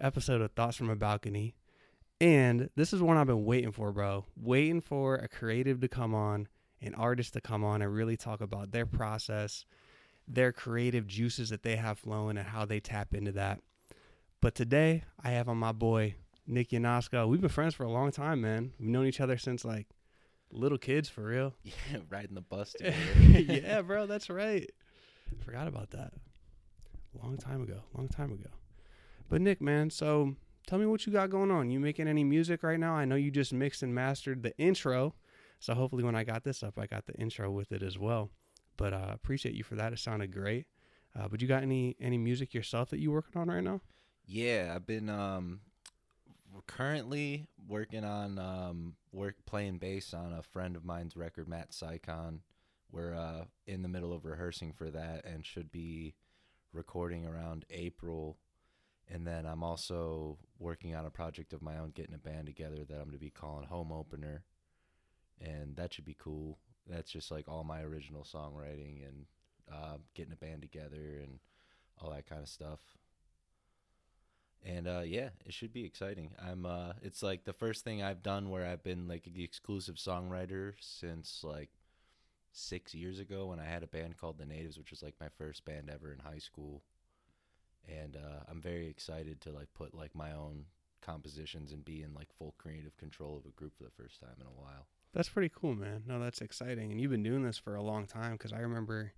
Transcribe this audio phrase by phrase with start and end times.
[0.00, 1.54] episode of Thoughts from a Balcony.
[2.20, 4.26] And this is one I've been waiting for, bro.
[4.36, 6.48] Waiting for a creative to come on,
[6.82, 9.64] an artist to come on and really talk about their process,
[10.28, 13.60] their creative juices that they have flowing, and how they tap into that.
[14.42, 16.14] But today, I have on my boy,
[16.46, 17.28] Nick Yanosko.
[17.28, 18.72] We've been friends for a long time, man.
[18.78, 19.86] We've known each other since like
[20.52, 21.54] little kids, for real.
[21.64, 22.94] Yeah, riding the bus together.
[23.40, 24.68] yeah, bro, that's right.
[25.44, 26.12] Forgot about that.
[27.22, 27.80] Long time ago.
[27.94, 28.50] Long time ago.
[29.30, 30.34] But Nick, man, so
[30.66, 31.70] tell me what you got going on.
[31.70, 32.94] You making any music right now?
[32.94, 35.14] I know you just mixed and mastered the intro.
[35.60, 38.30] So hopefully when I got this up, I got the intro with it as well.
[38.76, 39.92] But uh appreciate you for that.
[39.92, 40.66] It sounded great.
[41.16, 43.80] Uh, but you got any any music yourself that you working on right now?
[44.26, 45.60] Yeah, I've been um
[46.66, 52.40] currently working on um work playing bass on a friend of mine's record, Matt Sycon.
[52.90, 56.16] We're uh in the middle of rehearsing for that and should be
[56.72, 58.36] recording around April.
[59.12, 62.84] And then I'm also working on a project of my own, getting a band together
[62.84, 64.44] that I'm going to be calling Home Opener.
[65.40, 66.58] And that should be cool.
[66.86, 69.26] That's just like all my original songwriting and
[69.72, 71.40] uh, getting a band together and
[72.00, 72.80] all that kind of stuff
[74.64, 76.32] and uh, yeah, it should be exciting.
[76.38, 76.66] I'm.
[76.66, 80.74] Uh, it's like the first thing I've done where I've been like the exclusive songwriter
[80.80, 81.70] since like
[82.52, 85.28] six years ago when I had a band called The Natives, which was like my
[85.38, 86.82] first band ever in high school.
[87.88, 90.66] And uh, I'm very excited to like put like my own
[91.00, 94.36] compositions and be in like full creative control of a group for the first time
[94.40, 94.86] in a while.
[95.12, 96.04] That's pretty cool, man.
[96.06, 96.92] No, that's exciting.
[96.92, 99.12] And you've been doing this for a long time because I remember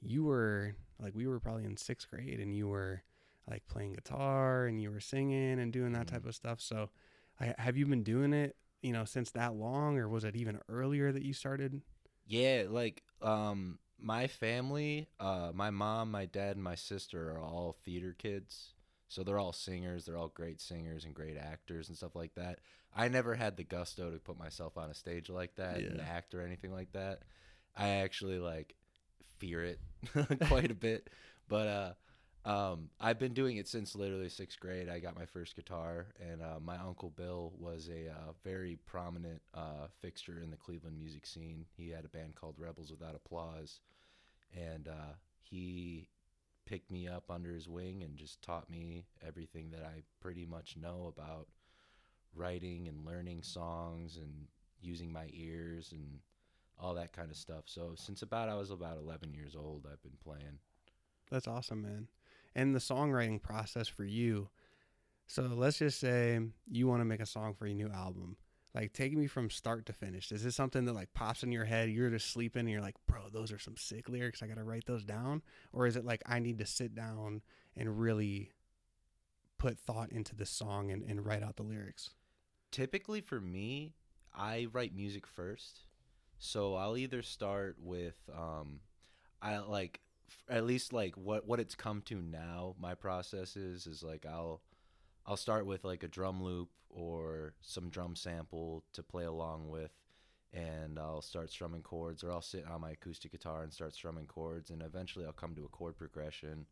[0.00, 3.02] you were like we were probably in sixth grade and you were
[3.50, 6.28] like playing guitar and you were singing and doing that type Mm-hmm.
[6.28, 6.60] of stuff.
[6.60, 6.90] So,
[7.40, 10.60] I, have you been doing it, you know, since that long, or was it even
[10.68, 11.80] earlier that you started?
[12.26, 17.76] Yeah, like um my family, uh my mom, my dad and my sister are all
[17.84, 18.74] theater kids.
[19.08, 22.60] So they're all singers, they're all great singers and great actors and stuff like that.
[22.94, 26.34] I never had the gusto to put myself on a stage like that and act
[26.34, 27.20] or anything like that.
[27.76, 28.74] I actually like
[29.38, 29.80] fear it
[30.48, 31.10] quite a bit.
[31.48, 31.92] But uh
[32.44, 34.88] um, I've been doing it since literally sixth grade.
[34.88, 39.40] I got my first guitar, and uh, my uncle Bill was a uh, very prominent
[39.54, 41.64] uh, fixture in the Cleveland music scene.
[41.76, 43.80] He had a band called Rebels Without Applause,
[44.54, 46.08] and uh, he
[46.64, 50.76] picked me up under his wing and just taught me everything that I pretty much
[50.80, 51.48] know about
[52.34, 54.46] writing and learning songs and
[54.80, 56.20] using my ears and
[56.78, 57.64] all that kind of stuff.
[57.66, 60.58] So since about I was about 11 years old, I've been playing.
[61.30, 62.08] That's awesome, man.
[62.54, 64.48] And the songwriting process for you.
[65.26, 66.40] So let's just say
[66.70, 68.36] you want to make a song for your new album.
[68.74, 70.32] Like, take me from start to finish.
[70.32, 71.90] Is this something that like pops in your head?
[71.90, 74.42] You're just sleeping and you're like, bro, those are some sick lyrics.
[74.42, 75.42] I got to write those down.
[75.72, 77.42] Or is it like, I need to sit down
[77.76, 78.50] and really
[79.58, 82.10] put thought into the song and, and write out the lyrics?
[82.72, 83.92] typically for me,
[84.34, 85.82] I write music first.
[86.38, 88.80] So I'll either start with um
[89.40, 90.00] I like
[90.48, 94.62] at least like what what it's come to now my process is is like I'll
[95.26, 99.92] I'll start with like a drum loop or some drum sample to play along with
[100.52, 104.26] and I'll start strumming chords or I'll sit on my acoustic guitar and start strumming
[104.26, 106.66] chords and eventually I'll come to a chord progression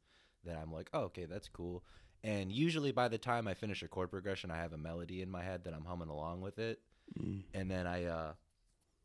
[0.45, 1.83] that I'm like, oh, okay, that's cool.
[2.23, 5.31] And usually by the time I finish a chord progression, I have a melody in
[5.31, 6.81] my head that I'm humming along with it.
[7.19, 7.45] Mm.
[7.55, 8.33] And then I, uh,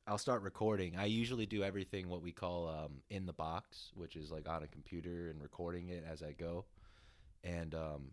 [0.08, 0.98] I'll start recording.
[0.98, 4.64] I usually do everything what we call um, in the box, which is like on
[4.64, 6.66] a computer and recording it as I go.
[7.44, 8.12] And um,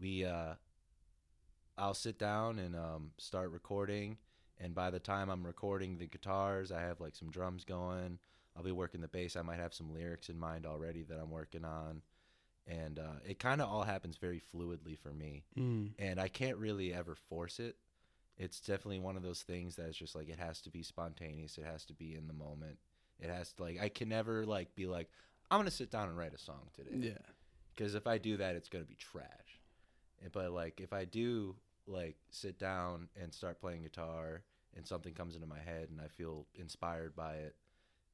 [0.00, 0.54] we, uh,
[1.78, 4.18] I'll sit down and um, start recording.
[4.58, 8.18] And by the time I'm recording the guitars, I have like some drums going.
[8.56, 9.36] I'll be working the bass.
[9.36, 12.02] I might have some lyrics in mind already that I'm working on.
[12.66, 15.92] And uh, it kind of all happens very fluidly for me Mm.
[15.98, 17.76] and I can't really ever force it.
[18.36, 21.58] It's definitely one of those things that's just like it has to be spontaneous.
[21.58, 22.78] It has to be in the moment.
[23.18, 25.08] It has to like I can never like be like
[25.50, 27.18] I'm gonna sit down and write a song today Yeah.
[27.74, 29.59] because if I do that, it's gonna be trash.
[30.32, 31.56] But like if I do
[31.86, 34.42] like sit down and start playing guitar
[34.76, 37.56] and something comes into my head and I feel inspired by it,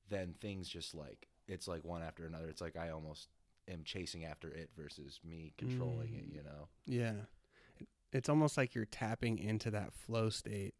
[0.08, 2.48] then things just like it's like one after another.
[2.48, 3.28] It's like I almost
[3.68, 6.30] am chasing after it versus me controlling it.
[6.30, 6.34] Mm.
[6.34, 6.68] You know.
[6.86, 7.12] Yeah.
[8.12, 10.74] It's almost like you're tapping into that flow state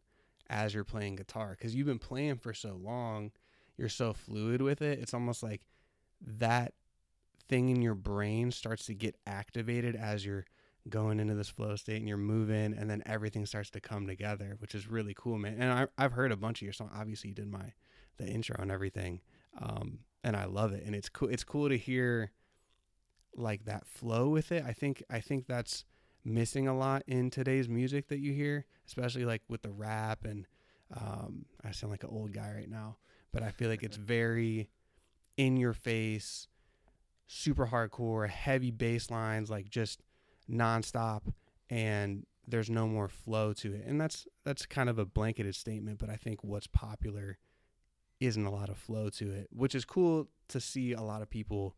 [0.49, 3.31] as you're playing guitar because you've been playing for so long.
[3.77, 4.99] You're so fluid with it.
[4.99, 5.61] It's almost like
[6.21, 6.73] that
[7.47, 10.45] thing in your brain starts to get activated as you're
[10.89, 14.55] going into this flow state and you're moving and then everything starts to come together,
[14.59, 15.57] which is really cool, man.
[15.59, 16.91] And I, I've heard a bunch of your songs.
[16.95, 17.73] Obviously, you did my
[18.17, 19.21] the intro and everything,
[19.61, 20.83] um, and I love it.
[20.85, 21.29] And it's cool.
[21.29, 22.31] It's cool to hear
[23.35, 24.63] like that flow with it.
[24.65, 25.85] I think I think that's
[26.25, 30.45] missing a lot in today's music that you hear, especially like with the rap and
[30.95, 32.97] um, I sound like an old guy right now,
[33.31, 34.69] but I feel like it's very
[35.37, 36.47] in your face,
[37.27, 40.01] super hardcore, heavy bass lines, like just
[40.49, 41.33] nonstop,
[41.69, 43.83] and there's no more flow to it.
[43.85, 47.37] And that's that's kind of a blanketed statement, but I think what's popular
[48.19, 51.29] isn't a lot of flow to it, which is cool to see a lot of
[51.29, 51.75] people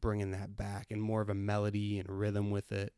[0.00, 2.92] bringing that back and more of a melody and rhythm with it.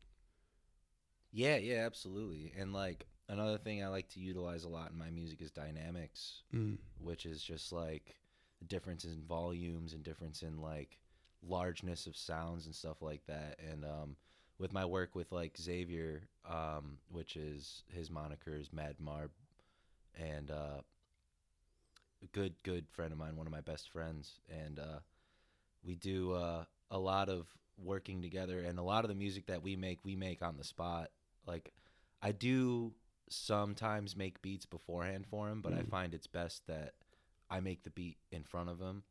[1.31, 2.53] Yeah, yeah, absolutely.
[2.57, 6.43] And like another thing I like to utilize a lot in my music is dynamics,
[6.53, 6.77] Mm.
[6.99, 8.15] which is just like
[8.59, 10.97] the difference in volumes and difference in like
[11.43, 13.59] largeness of sounds and stuff like that.
[13.59, 14.15] And um,
[14.59, 19.31] with my work with like Xavier, um, which is his moniker is Mad Marb,
[20.17, 20.81] and uh,
[22.23, 24.99] a good good friend of mine, one of my best friends, and uh,
[25.83, 28.59] we do uh, a lot of working together.
[28.59, 31.09] And a lot of the music that we make, we make on the spot.
[31.47, 31.73] Like
[32.21, 32.93] I do
[33.29, 35.89] sometimes make beats beforehand for him, but I Mhm.
[35.89, 36.93] find it's best that
[37.49, 39.03] I make the beat in front of him,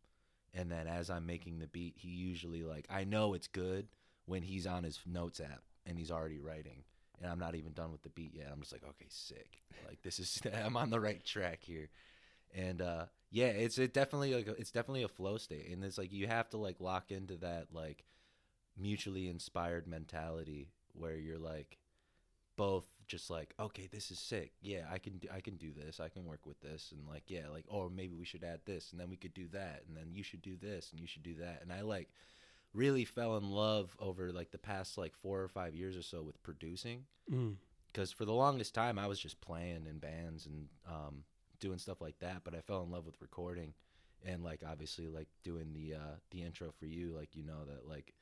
[0.55, 3.89] and then as I'm making the beat, he usually like I know it's good
[4.27, 6.85] when he's on his notes app and he's already writing,
[7.21, 8.49] and I'm not even done with the beat yet.
[8.53, 9.63] I'm just like, okay, sick.
[9.87, 11.89] Like this is I'm on the right track here,
[12.55, 16.13] and uh, yeah, it's it definitely like it's definitely a flow state, and it's like
[16.13, 18.05] you have to like lock into that like
[18.79, 21.79] mutually inspired mentality where you're like
[22.57, 26.01] both just like okay this is sick yeah i can do, i can do this
[26.01, 28.91] i can work with this and like yeah like oh maybe we should add this
[28.91, 31.23] and then we could do that and then you should do this and you should
[31.23, 32.09] do that and i like
[32.77, 36.23] really fell in love over like the past like four or five years or so
[36.23, 37.57] with producing Mm.
[37.91, 41.25] because for the longest time I was just playing in bands and um,
[41.59, 42.43] doing stuff like that.
[42.45, 43.75] But I fell in love with recording,
[44.25, 47.13] and like obviously like doing the uh, the intro for you.
[47.17, 48.15] Like you know that like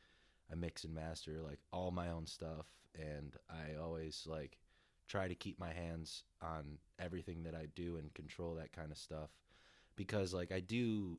[0.50, 4.58] I mix and master like all my own stuff, and I always like
[5.06, 8.96] try to keep my hands on everything that I do and control that kind of
[8.96, 9.28] stuff
[9.96, 11.18] because like I do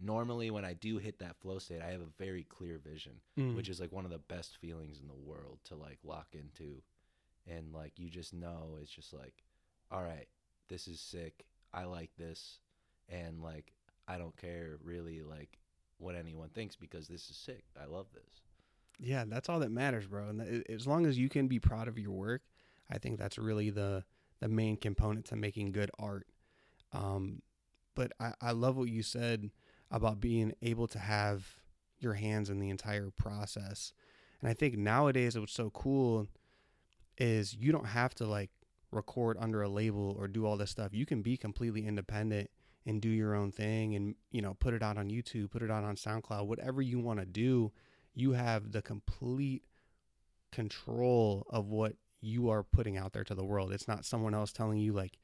[0.00, 3.54] normally when I do hit that flow state, I have a very clear vision Mm.
[3.56, 6.82] which is like one of the best feelings in the world to like lock into
[7.46, 9.42] and like you just know it's just like
[9.90, 10.28] all right
[10.68, 11.44] this is sick
[11.74, 12.58] i like this
[13.08, 13.72] and like
[14.06, 15.58] i don't care really like
[15.98, 18.42] what anyone thinks because this is sick i love this
[19.00, 20.28] Yeah, that's all that matters, bro.
[20.28, 22.42] And th- as long as you can be proud of your work,
[22.90, 24.04] I think that's really the
[24.40, 26.26] the main component to making good art.
[26.92, 27.42] Um,
[27.96, 29.50] but I, I love what you said
[29.92, 31.46] about being able to have
[32.00, 33.92] your hands in the entire process.
[34.40, 36.26] And I think nowadays what's so cool
[37.18, 38.50] is you don't have to like
[38.90, 40.92] record under a label or do all this stuff.
[40.92, 42.50] You can be completely independent
[42.84, 45.70] and do your own thing and you know put it out on YouTube, put it
[45.70, 47.70] out on SoundCloud, whatever you want to do
[48.14, 49.62] you have the complete
[50.50, 53.72] control of what you are putting out there to the world.
[53.72, 55.18] It's not someone else telling you like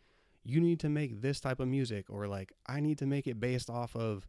[0.45, 3.39] you need to make this type of music or like I need to make it
[3.39, 4.27] based off of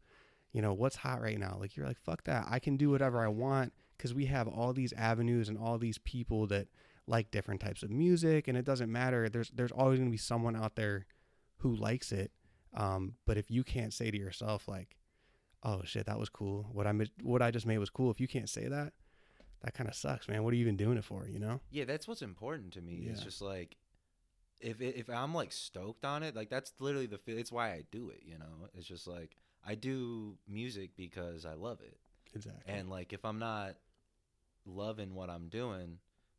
[0.51, 1.57] you know what's hot right now.
[1.59, 2.45] Like you're like fuck that.
[2.49, 5.97] I can do whatever I want cuz we have all these avenues and all these
[5.97, 6.67] people that
[7.07, 9.29] like different types of music and it doesn't matter.
[9.29, 11.05] There's there's always going to be someone out there
[11.57, 12.31] who likes it.
[12.73, 14.95] Um, but if you can't say to yourself like
[15.63, 16.69] oh shit, that was cool.
[16.71, 18.11] What I what I just made was cool.
[18.11, 18.93] If you can't say that,
[19.61, 20.43] that kind of sucks, man.
[20.43, 21.27] What are you even doing it for?
[21.27, 21.59] You know?
[21.71, 23.77] yeah that's what's important to me it's just like
[24.61, 28.09] if if i'm like stoked on it like that's literally the it's why i do
[28.09, 31.97] it you know it's just like i do music because i love it
[32.35, 32.73] Exactly.
[32.73, 33.75] And like if I'm not
[34.65, 35.97] loving what I'm doing,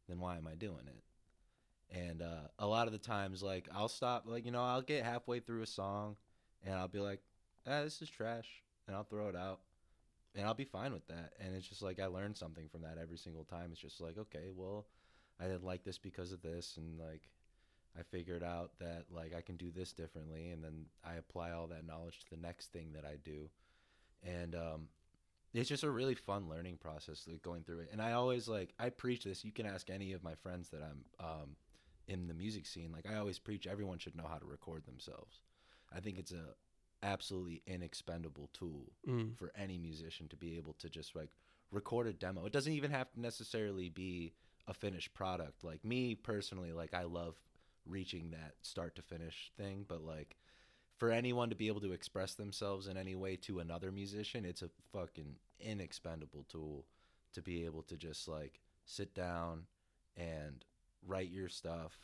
[0.09, 1.97] then why am I doing it?
[1.97, 5.05] And uh, a lot of the times, like I'll stop, like you know, I'll get
[5.05, 6.17] halfway through a song,
[6.65, 7.21] and I'll be like,
[7.67, 9.61] "Ah, this is trash," and I'll throw it out,
[10.37, 11.33] and I'll be fine with that.
[11.41, 13.71] And it's just like I learn something from that every single time.
[13.73, 14.87] It's just like, okay, well,
[15.41, 17.23] I didn't like this because of this, and like
[17.99, 21.67] I figured out that like I can do this differently, and then I apply all
[21.69, 23.49] that knowledge to the next thing that I do,
[24.23, 24.89] and um,
[25.53, 27.89] it's just a really fun learning process like going through it.
[27.93, 29.45] And i always like i preach this.
[29.45, 31.57] You can ask any of my friends that i'm um,
[32.07, 32.93] in the music scene.
[32.93, 35.41] Like i always preach everyone should know how to record themselves.
[35.93, 36.55] I think it's a
[37.03, 39.37] absolutely inexpendable tool Mm.
[39.37, 41.31] for any musician to be able to just like
[41.73, 42.45] record a demo.
[42.47, 44.33] It doesn't even have to necessarily be
[44.69, 45.65] a finished product.
[45.65, 47.41] Like me personally like i love
[47.91, 50.37] reaching that start to finish thing but like
[51.01, 54.61] for anyone to be able to express themselves in any way to another musician, it's
[54.61, 56.85] a fucking inexpendable tool
[57.33, 59.63] to be able to just like sit down
[60.15, 60.63] and
[61.07, 61.97] write your stuff,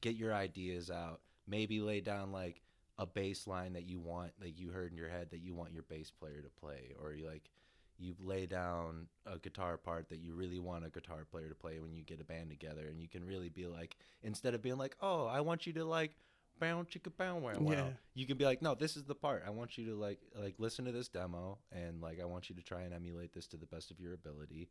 [0.00, 2.60] get your ideas out, maybe lay down like
[2.98, 5.72] a bass line that you want that you heard in your head that you want
[5.72, 7.50] your bass player to play or you like
[7.98, 11.78] you lay down a guitar part that you really want a guitar player to play
[11.78, 14.78] when you get a band together and you can really be like instead of being
[14.78, 16.12] like oh i want you to like
[16.58, 17.86] bow chicka bow wow wow Yeah.
[18.14, 19.42] you can be like no this is the part.
[19.46, 22.54] I want you to like like listen to this demo and like i want you
[22.56, 24.68] to try and emulate this to the best of your ability.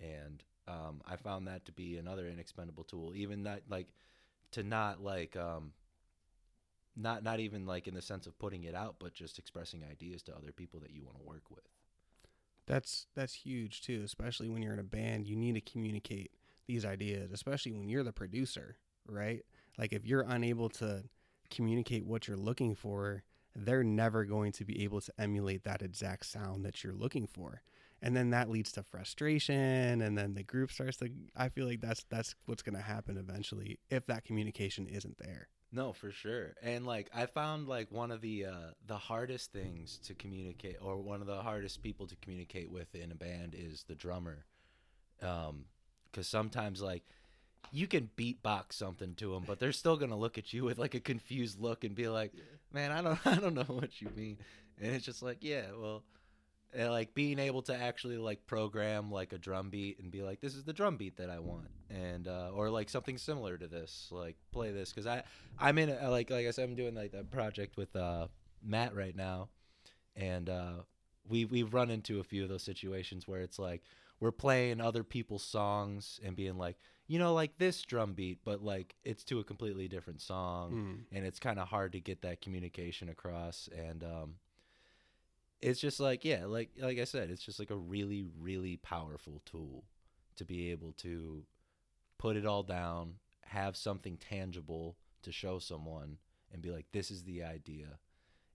[0.00, 3.88] And um, i found that to be another inexpendable tool even that like
[4.52, 5.72] to not like um
[6.96, 10.22] not not even like in the sense of putting it out but just expressing ideas
[10.22, 11.64] to other people that you want to work with
[12.66, 15.26] That's that's huge too, especially when you're in a band.
[15.26, 16.32] You need to communicate
[16.66, 19.42] these ideas, especially when you're the producer, right?
[19.78, 21.04] Like if you're unable to
[21.50, 23.22] communicate what you're looking for,
[23.54, 27.62] they're never going to be able to emulate that exact sound that you're looking for.
[28.02, 31.80] And then that leads to frustration and then the group starts to I feel like
[31.80, 35.48] that's that's what's going to happen eventually if that communication isn't there.
[35.72, 36.54] No, for sure.
[36.62, 40.96] And like I found like one of the uh the hardest things to communicate or
[40.96, 44.44] one of the hardest people to communicate with in a band is the drummer.
[45.20, 45.66] Um
[46.12, 47.04] cuz sometimes like
[47.72, 50.78] you can beatbox something to them, but they're still going to look at you with
[50.78, 52.32] like a confused look and be like,
[52.72, 54.38] "Man, I don't I don't know what you mean."
[54.80, 56.04] And it's just like, "Yeah, well,
[56.76, 60.40] and like being able to actually like program like a drum beat and be like
[60.40, 63.66] this is the drum beat that i want and uh or like something similar to
[63.66, 65.22] this like play this because i
[65.58, 68.26] i'm in a, like like i said i'm doing like that project with uh
[68.62, 69.48] matt right now
[70.14, 70.74] and uh
[71.28, 73.82] we we've run into a few of those situations where it's like
[74.20, 78.62] we're playing other people's songs and being like you know like this drum beat but
[78.62, 81.16] like it's to a completely different song Mm.
[81.16, 84.34] and it's kind of hard to get that communication across and um
[85.62, 89.40] it's just like yeah like like i said it's just like a really really powerful
[89.44, 89.84] tool
[90.36, 91.42] to be able to
[92.18, 96.18] put it all down have something tangible to show someone
[96.52, 97.98] and be like this is the idea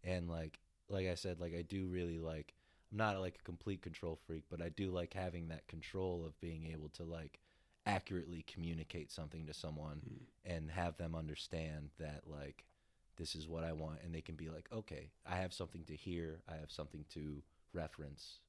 [0.03, 2.53] and like like i said like i do really like
[2.91, 6.39] i'm not like a complete control freak but i do like having that control of
[6.39, 7.39] being able to like
[7.85, 10.25] accurately communicate something to someone Mm.
[10.45, 12.63] and have them understand that like
[13.21, 15.95] this is what I want and they can be like okay I have something to
[15.95, 17.41] hear I have something to
[17.73, 18.39] reference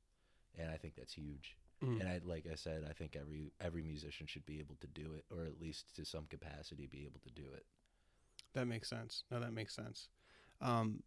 [0.58, 1.98] and I think that's huge Mm.
[2.00, 5.14] and I like I said I think every every musician should be able to do
[5.18, 7.64] it or at least to some capacity be able to do it
[8.54, 9.24] That makes sense.
[9.32, 10.08] No, that makes sense.
[10.60, 11.02] Um,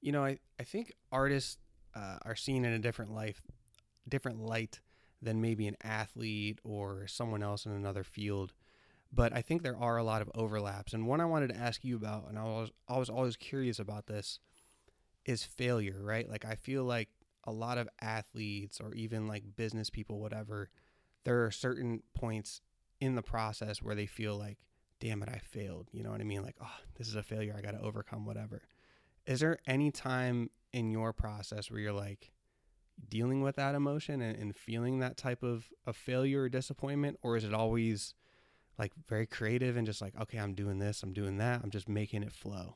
[0.00, 1.58] you know, I, I think artists
[1.94, 3.42] uh, are seen in a different life,
[4.08, 4.80] different light
[5.20, 8.52] than maybe an athlete or someone else in another field.
[9.14, 10.92] But I think there are a lot of overlaps.
[10.92, 13.78] And one I wanted to ask you about, and I was I was always curious
[13.78, 14.40] about this,
[15.24, 16.00] is failure.
[16.02, 16.28] Right?
[16.28, 17.08] Like I feel like
[17.44, 20.70] a lot of athletes or even like business people, whatever,
[21.24, 22.62] there are certain points
[23.00, 24.58] in the process where they feel like
[25.04, 25.88] damn it, I failed.
[25.92, 26.42] You know what I mean?
[26.42, 27.54] Like, oh, this is a failure.
[27.56, 28.62] I got to overcome whatever.
[29.26, 32.30] Is there any time in your process where you're like
[33.08, 37.18] dealing with that emotion and, and feeling that type of, of failure or disappointment?
[37.22, 38.14] Or is it always
[38.78, 41.88] like very creative and just like, okay, I'm doing this, I'm doing that, I'm just
[41.88, 42.74] making it flow?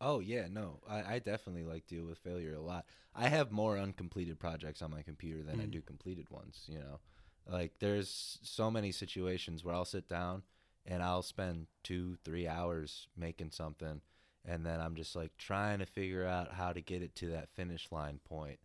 [0.00, 2.84] Oh yeah, no, I, I definitely like deal with failure a lot.
[3.14, 5.70] I have more uncompleted projects on my computer than I Mm.
[5.70, 6.64] do completed ones.
[6.68, 7.00] You know,
[7.48, 10.42] like there's so many situations where I'll sit down
[10.84, 14.00] and I'll spend two, three hours making something,
[14.44, 17.48] and then I'm just like trying to figure out how to get it to that
[17.54, 18.58] finish line point,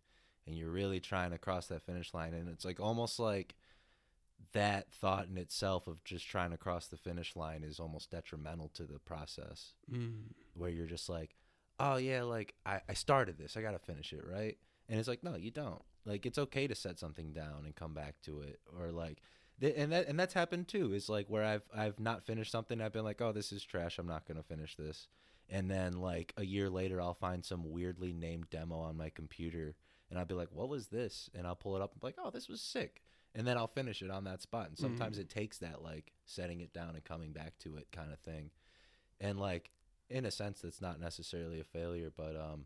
[0.46, 3.54] and you're really trying to cross that finish line, and it's like almost like
[4.52, 8.68] that thought in itself of just trying to cross the finish line is almost detrimental
[8.74, 10.32] to the process Mm.
[10.54, 11.36] where you're just like,
[11.78, 14.58] oh yeah, like I, I started this, I gotta finish it, right?
[14.88, 15.82] And it's like, no, you don't.
[16.04, 19.18] Like it's okay to set something down and come back to it, or like,
[19.60, 20.92] th- and that and that's happened too.
[20.94, 23.98] Is like where I've I've not finished something, I've been like, oh, this is trash,
[23.98, 25.06] I'm not gonna finish this,
[25.48, 29.76] and then like a year later, I'll find some weirdly named demo on my computer,
[30.08, 31.28] and I'll be like, what was this?
[31.34, 33.02] And I'll pull it up and be like, oh, this was sick.
[33.34, 34.68] And then I'll finish it on that spot.
[34.68, 38.12] And sometimes it takes that like setting it down and coming back to it kind
[38.12, 38.50] of thing.
[39.20, 39.70] And like
[40.08, 42.64] in a sense that's not necessarily a failure but um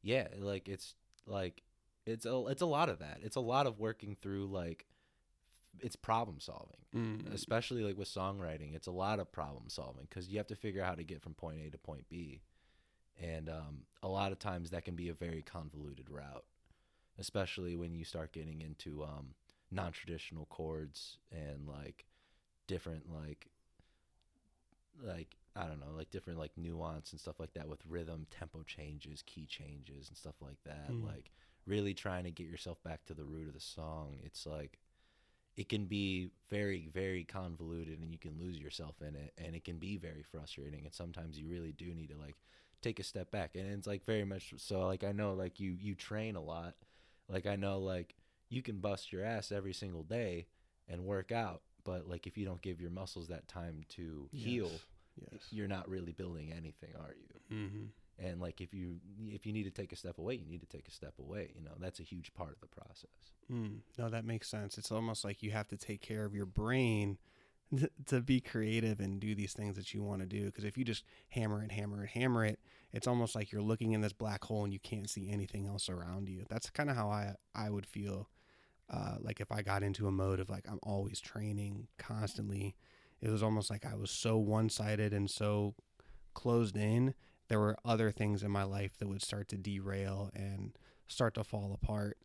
[0.00, 0.94] yeah like it's
[1.26, 1.62] like
[2.06, 4.86] it's a it's a lot of that it's a lot of working through like
[5.80, 7.34] it's problem solving Mm.
[7.34, 10.80] especially like with songwriting it's a lot of problem solving because you have to figure
[10.82, 12.40] out how to get from point a to point b
[13.22, 16.44] and um, a lot of times that can be a very convoluted route
[17.18, 19.34] especially when you start getting into um,
[19.70, 22.04] non-traditional chords and like
[22.66, 23.48] different like
[25.04, 28.62] like I don't know, like different like nuance and stuff like that with rhythm, tempo
[28.62, 30.90] changes, key changes and stuff like that.
[30.90, 31.06] Mm.
[31.06, 31.30] Like
[31.66, 34.18] really trying to get yourself back to the root of the song.
[34.24, 34.78] It's like
[35.56, 39.64] it can be very very convoluted and you can lose yourself in it and it
[39.64, 42.36] can be very frustrating and sometimes you really do need to like
[42.82, 45.74] take a step back and it's like very much so like I know like you
[45.80, 46.74] you train a lot
[47.28, 48.14] Like I know like
[48.48, 50.46] you can bust your ass every single day
[50.88, 54.70] and work out, but like if you don't give your muscles that time to heal,
[55.32, 55.46] Yes.
[55.50, 57.56] you're not really building anything, are you?
[57.56, 57.84] Mm-hmm.
[58.18, 60.66] And like if you if you need to take a step away, you need to
[60.66, 61.52] take a step away.
[61.54, 63.32] You know, that's a huge part of the process.
[63.52, 64.78] Mm, no, that makes sense.
[64.78, 67.18] It's almost like you have to take care of your brain
[68.06, 70.46] to be creative and do these things that you want to do.
[70.46, 72.58] Because if you just hammer it, hammer it, hammer it,
[72.92, 75.88] it's almost like you're looking in this black hole and you can't see anything else
[75.88, 76.44] around you.
[76.48, 78.28] That's kind of how I I would feel.
[78.88, 82.76] Uh, like if I got into a mode of like I'm always training constantly,
[83.20, 85.74] it was almost like I was so one sided and so
[86.34, 87.14] closed in.
[87.48, 90.76] There were other things in my life that would start to derail and
[91.08, 92.18] start to fall apart.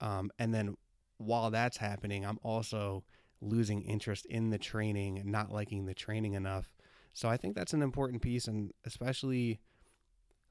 [0.00, 0.76] Um, and then
[1.18, 3.04] while that's happening, I'm also
[3.40, 6.76] losing interest in the training and not liking the training enough.
[7.12, 8.46] So I think that's an important piece.
[8.46, 9.60] And especially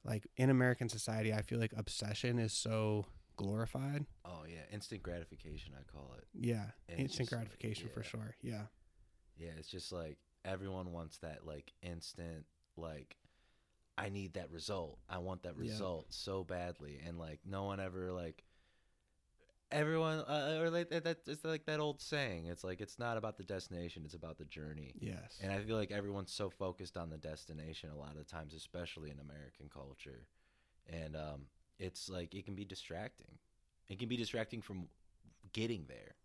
[0.03, 3.05] like in American society, I feel like obsession is so
[3.35, 4.05] glorified.
[4.23, 6.25] Oh yeah, instant gratification I call it.
[6.33, 6.65] Yeah.
[6.89, 8.35] And instant just like, gratification for sure.
[8.41, 8.63] Yeah.
[9.37, 12.45] Yeah, it's just like everyone wants that like instant
[12.77, 13.17] like
[13.97, 14.99] I need that result.
[15.09, 15.63] I want that Yeah.
[15.71, 18.43] result so badly and like no one ever like
[19.71, 22.45] everyone uh, or like that that- it's like that old saying.
[22.47, 24.93] It's like it's not about the destination, it's about the journey.
[24.99, 25.39] Yes.
[25.41, 29.09] And I feel like everyone's so focused on the destination a lot of times, especially
[29.11, 30.27] in American culture.
[30.87, 31.41] And um,
[31.79, 33.37] it's like it can be distracting.
[33.89, 34.87] It can be distracting from
[35.53, 36.15] getting there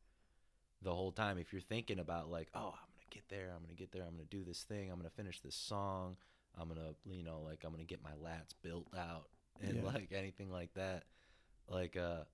[0.82, 1.38] the whole time.
[1.38, 4.12] If you're thinking about like, oh, I'm gonna get there, I'm gonna get there, I'm
[4.12, 6.16] gonna do this thing, I'm gonna finish this song,
[6.58, 9.28] I'm gonna, you know, like I'm gonna get my lats built out,
[9.60, 9.82] and Yeah.
[9.84, 11.04] like anything like that,
[11.68, 12.24] like uh,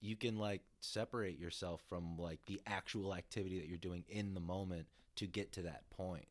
[0.00, 4.40] you can like separate yourself from like the actual activity that you're doing in the
[4.40, 6.26] moment to get to that point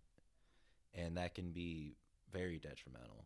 [0.94, 1.96] and that can be
[2.32, 3.26] very detrimental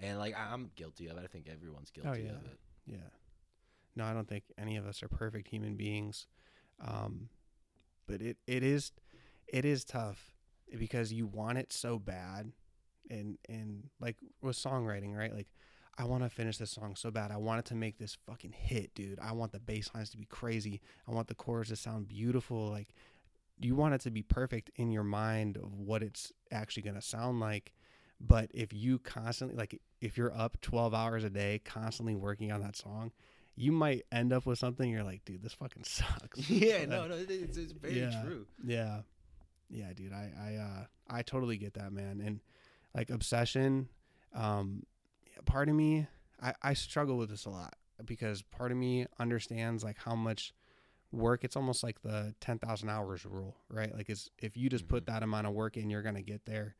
[0.00, 2.30] and like I- i'm guilty of it i think everyone's guilty Oh, yeah.
[2.30, 2.96] of it Yeah.
[3.96, 6.26] No, I don't think any of us are perfect human beings.
[6.86, 7.30] Um,
[8.06, 8.92] but it, it is
[9.48, 10.34] it is tough
[10.78, 12.52] because you want it so bad
[13.10, 15.34] and and like with songwriting, right?
[15.34, 15.48] Like
[15.96, 17.30] I want to finish this song so bad.
[17.30, 19.18] I want it to make this fucking hit, dude.
[19.18, 20.82] I want the bass lines to be crazy.
[21.08, 22.68] I want the chords to sound beautiful.
[22.68, 22.88] Like
[23.58, 27.02] you want it to be perfect in your mind of what it's actually going to
[27.02, 27.72] sound like.
[28.20, 32.60] But if you constantly like if you're up 12 hours a day constantly working on
[32.62, 33.12] that song,
[33.54, 36.48] you might end up with something you're like, dude, this fucking sucks.
[36.48, 38.22] yeah no no it's, it's very Yeah.
[38.22, 39.00] true Yeah.
[39.68, 40.12] Yeah, dude.
[40.12, 42.22] I I uh I totally get that, man.
[42.24, 42.40] And
[42.94, 43.88] like obsession,
[44.34, 44.84] um
[45.44, 46.06] part of me
[46.40, 47.74] I I struggle with this a lot
[48.04, 50.54] because part of me understands like how much
[51.12, 53.94] work it's almost like the 10,000 hours rule, right?
[53.94, 56.44] Like it's if you just put that amount of work in, you're going to get
[56.46, 56.74] there.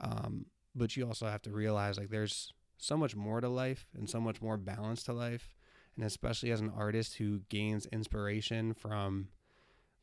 [0.00, 4.08] Um but you also have to realize like there's so much more to life and
[4.10, 5.54] so much more balance to life.
[5.96, 9.28] And especially as an artist who gains inspiration from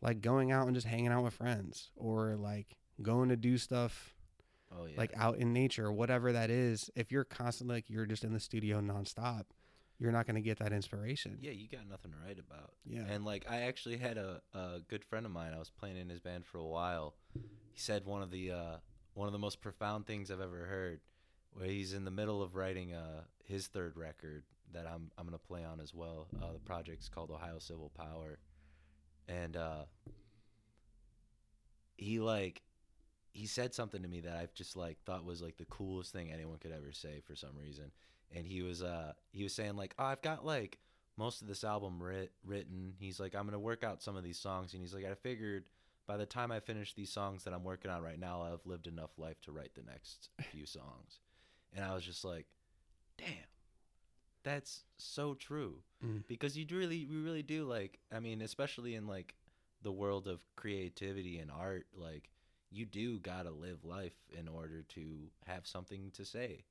[0.01, 4.15] like going out and just hanging out with friends or like going to do stuff
[4.75, 6.89] oh yeah like out in nature, whatever that is.
[6.95, 9.43] If you're constantly like you're just in the studio nonstop,
[9.99, 11.37] you're not going to get that inspiration.
[11.39, 13.03] yeah you got nothing to write about Yeah.
[13.07, 16.09] and like i actually had a, a good friend of mine i was playing in
[16.09, 17.13] his band for a while
[17.71, 18.75] he said one of the uh
[19.13, 20.99] one of the most profound things i've ever heard
[21.51, 25.37] where he's in the middle of writing uh his third record that i'm i'm gonna
[25.37, 28.39] play on as well uh the project's called ohio civil power
[29.27, 29.83] and uh
[31.97, 32.61] he like
[33.33, 36.31] he said something to me that I've just like thought was like the coolest thing
[36.31, 37.91] anyone could ever say for some reason.
[38.35, 40.77] And he was uh he was saying like, "Oh, I've got like
[41.17, 44.39] most of this album writ- written." He's like, "I'm to work out some of these
[44.39, 45.65] songs." And he's like, "I figured
[46.07, 48.87] by the time I finish these songs that I'm working on right now, have lived
[48.87, 51.19] enough life to write the next few songs."
[51.73, 52.47] And I was just like,
[53.17, 53.47] "Damn.
[54.43, 56.23] That's so true." Mm.
[56.27, 59.35] because you really we really do like i mean especially in like
[59.83, 62.29] the world of creativity and art like
[62.69, 66.65] you do gotta live life in order to have something to say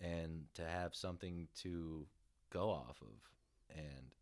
[0.00, 2.06] and to have something to
[2.50, 4.14] go off of and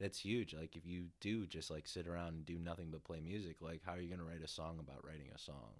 [0.00, 3.20] that's huge like if you do just like sit around and do nothing but play
[3.20, 5.74] music like how are you going to write a song about writing a song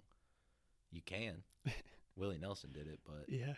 [0.91, 1.43] you can
[2.15, 3.53] willie nelson did it but Yeah.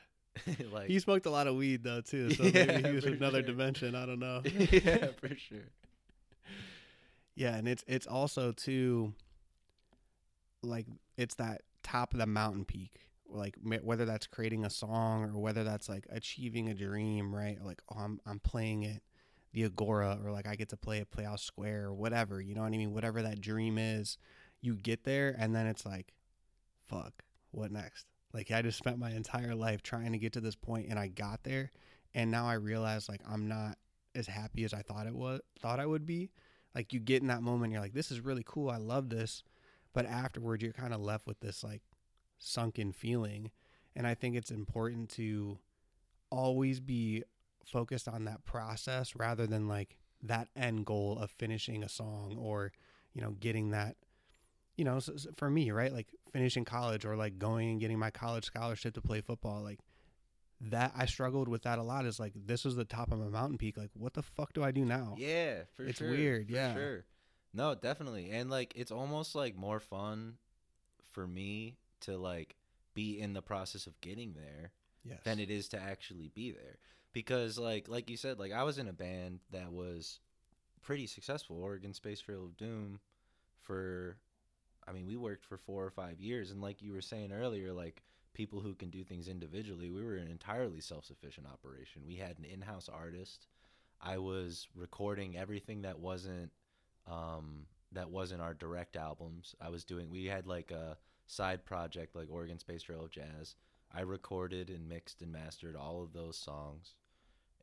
[0.72, 3.42] like He smoked a lot of weed though too, so Yeah, maybe he was another
[3.44, 3.48] sure.
[3.52, 3.94] dimension.
[3.94, 4.42] I don't know.
[4.46, 5.70] yeah for sure
[7.36, 9.14] Yeah, and it's it's also too
[10.64, 13.02] like it's that top of the mountain peak.
[13.28, 17.58] Like whether that's creating a song or whether that's like achieving a dream, right?
[17.64, 19.02] Like oh, I'm I'm playing it
[19.54, 22.42] the Agora or like I get to play at Playhouse Square or whatever.
[22.42, 22.94] You know what I mean?
[22.94, 24.18] Whatever that dream is,
[24.62, 26.14] you get there and then it's like,
[26.88, 28.08] fuck, what next?
[28.34, 31.08] Like I just spent my entire life trying to get to this point and I
[31.08, 31.72] got there,
[32.14, 33.78] and now I realize like I'm not
[34.16, 36.32] as happy as I thought it was thought I would be.
[36.74, 38.70] Like you get in that moment, you're like, this is really cool.
[38.70, 39.44] I love this,
[39.94, 41.84] but afterwards, you're kind of left with this like
[42.40, 43.52] sunken feeling.
[43.96, 45.60] And I think it's important to
[46.32, 47.24] always be
[47.66, 52.72] focused on that process rather than like that end goal of finishing a song or
[53.14, 53.96] you know getting that
[54.78, 58.00] you know so, so for me right like finishing college or like going and getting
[58.00, 59.80] my college scholarship to play football like
[60.62, 63.28] that I struggled with that a lot is like this was the top of my
[63.28, 66.10] mountain peak like what the fuck do I do now Yeah, for It's sure.
[66.10, 66.74] weird, for yeah.
[66.74, 67.06] Sure.
[67.54, 68.32] No, definitely.
[68.32, 70.38] And like it's almost like more fun
[71.12, 72.56] for me to like
[72.94, 74.72] be in the process of getting there
[75.04, 76.78] yes than it is to actually be there.
[77.14, 80.20] Because like like you said, like I was in a band that was
[80.82, 83.00] pretty successful, Oregon Space Trail of Doom
[83.62, 84.18] for
[84.86, 87.72] I mean, we worked for 4 or 5 years and like you were saying earlier
[87.72, 92.02] like people who can do things individually, we were an entirely self-sufficient operation.
[92.06, 93.48] We had an in-house artist.
[94.02, 96.52] I was recording everything that wasn't
[97.08, 99.56] um that wasn't our direct albums.
[99.62, 100.98] I was doing we had like a
[101.28, 103.56] side project like Oregon Space Trail of Jazz.
[103.96, 106.96] I recorded and mixed and mastered all of those songs,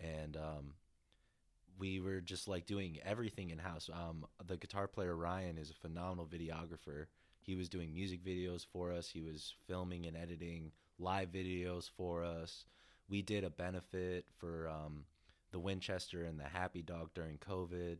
[0.00, 0.74] and um,
[1.78, 3.88] we were just like doing everything in house.
[3.92, 7.06] Um, the guitar player Ryan is a phenomenal videographer.
[7.40, 9.08] He was doing music videos for us.
[9.08, 12.66] He was filming and editing live videos for us.
[13.08, 15.04] We did a benefit for um,
[15.50, 17.96] the Winchester and the Happy Dog during COVID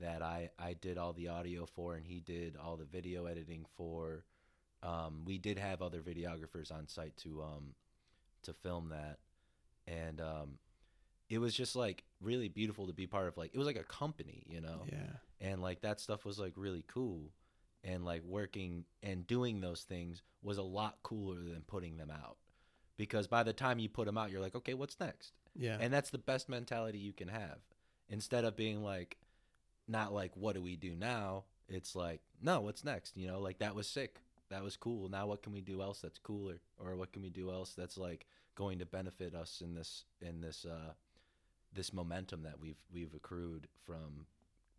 [0.00, 3.66] that I, I did all the audio for, and he did all the video editing
[3.76, 4.24] for.
[4.82, 7.74] Um, we did have other videographers on site to um,
[8.42, 9.18] to film that,
[9.88, 10.58] and um,
[11.28, 13.36] it was just like really beautiful to be part of.
[13.36, 14.82] Like it was like a company, you know?
[14.86, 15.48] Yeah.
[15.48, 17.30] And like that stuff was like really cool.
[17.84, 22.36] And like working and doing those things was a lot cooler than putting them out.
[22.96, 25.32] Because by the time you put them out you're like okay what's next?
[25.54, 25.78] Yeah.
[25.80, 27.58] And that's the best mentality you can have.
[28.08, 29.16] Instead of being like
[29.88, 31.44] not like what do we do now?
[31.68, 33.16] It's like no what's next?
[33.16, 34.20] You know like that was sick.
[34.48, 35.08] That was cool.
[35.08, 36.60] Now what can we do else that's cooler?
[36.78, 40.40] Or what can we do else that's like going to benefit us in this in
[40.40, 40.92] this uh
[41.76, 44.26] this momentum that we've we've accrued from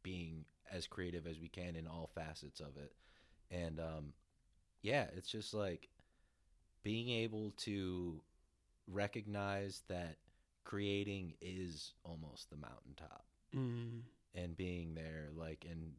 [0.04, 2.94] being as creative as we can in all facets of it.
[3.50, 4.14] And um
[4.82, 5.90] yeah it's just like
[6.84, 8.22] being able to
[8.88, 10.18] recognize that
[10.64, 14.02] creating is almost the mountaintop mm,
[14.36, 15.94] and being there like and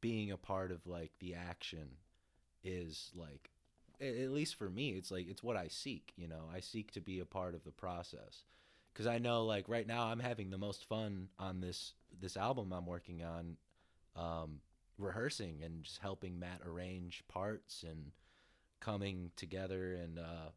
[0.00, 1.88] being a part of like the action
[2.62, 3.50] is like
[4.00, 6.44] at least for me it's like it's what i seek you know?
[6.54, 8.44] I seek to be a part of the process
[8.98, 12.72] because i know like right now i'm having the most fun on this this album
[12.72, 13.56] i'm working on
[14.16, 14.60] um
[14.98, 18.10] rehearsing and just helping matt arrange parts and
[18.80, 20.50] coming together and uh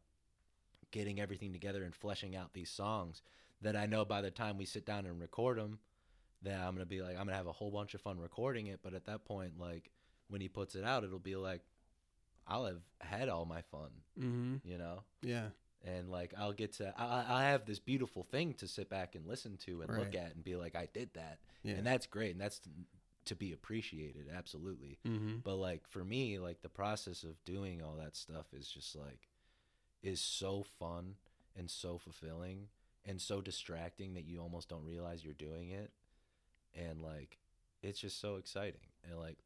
[0.90, 3.22] getting everything together and fleshing out these songs
[3.60, 5.78] that i know by the time we sit down and record them
[6.42, 8.80] that I'm gonna be like I'm gonna have a whole bunch of fun recording it,
[8.82, 9.90] but at that point, like
[10.28, 11.62] when he puts it out, it'll be like
[12.46, 14.56] I'll have had all my fun, mm-hmm.
[14.64, 15.48] you know, yeah
[15.84, 19.26] and like I'll get to I, I have this beautiful thing to sit back and
[19.26, 22.32] listen to and look at and be like I did that, yeah and that's great,
[22.32, 22.70] and that's to,
[23.26, 24.98] to be appreciated, absolutely.
[25.06, 25.36] mm-hmm.
[25.44, 29.28] But like for me, like the process of doing all that stuff is just like
[30.02, 31.14] is so fun
[31.56, 32.68] and so fulfilling
[33.04, 35.90] and so distracting that you almost don't realize you're doing it.
[36.74, 37.38] And like
[37.82, 38.80] it's just so exciting.
[39.08, 39.38] And like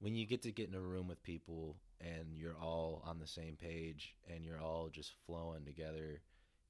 [0.00, 3.26] when you get to get in a room with people and you're all on the
[3.26, 6.20] same page and you're all just flowing together,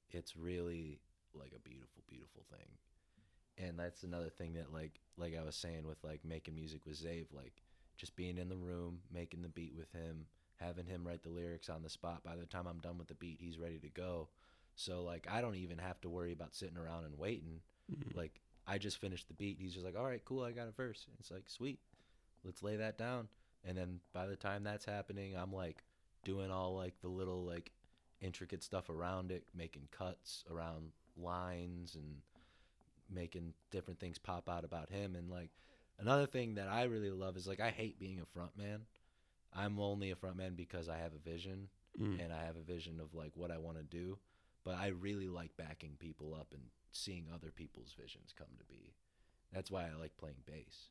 [0.09, 0.99] it's really
[1.33, 2.67] like a beautiful, beautiful thing.
[3.57, 7.01] And that's another thing that like like I was saying with like making music with
[7.01, 7.61] Zave, like
[7.97, 10.25] just being in the room, making the beat with him,
[10.57, 12.23] having him write the lyrics on the spot.
[12.23, 14.29] By the time I'm done with the beat, he's ready to go.
[14.75, 17.61] So like I don't even have to worry about sitting around and waiting.
[17.91, 18.15] Mhm.
[18.15, 19.57] Like I just finished the beat.
[19.59, 21.79] He's just like, "All right, cool, I got a verse." It's like, "Sweet.
[22.43, 23.27] Let's lay that down."
[23.65, 25.83] And then by the time that's happening, I'm like
[26.23, 27.71] doing all like the little like
[28.21, 32.17] intricate stuff around it, making cuts around lines and
[33.13, 35.49] making different things pop out about him and like
[35.99, 38.81] another thing that I really love is like I hate being a front man.
[39.53, 41.67] I'm only a front man because I have a vision
[41.99, 42.23] Mm.
[42.23, 44.17] and I have a vision of like what I want to do,
[44.63, 46.61] but I really like backing people up and
[46.93, 48.93] seeing other people's visions come to be.
[49.51, 50.87] That's why I like playing bass.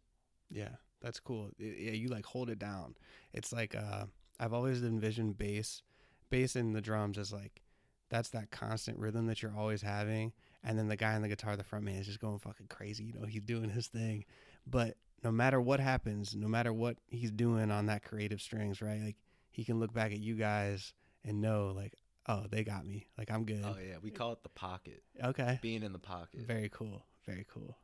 [0.50, 1.50] Yeah, that's cool.
[1.58, 2.96] Yeah, you like hold it down.
[3.32, 4.04] It's like uh,
[4.38, 5.82] I've always envisioned bass,
[6.30, 7.62] bass and the drums as like
[8.08, 10.32] that's that constant rhythm that you're always having,
[10.64, 13.04] and then the guy on the guitar, the front man, is just going fucking crazy.
[13.04, 14.24] You know, he's doing his thing,
[14.66, 19.00] but no matter what happens, no matter what he's doing on that creative strings, right?
[19.00, 19.16] Like
[19.50, 20.92] he can look back at you guys
[21.24, 21.94] and know like,
[22.26, 23.06] oh, they got me.
[23.18, 23.64] Like I'm good.
[23.64, 25.02] Oh yeah, we call it the pocket.
[25.22, 25.58] Okay.
[25.62, 26.40] Being in the pocket.
[26.46, 27.04] Very cool.
[27.26, 27.76] Very cool.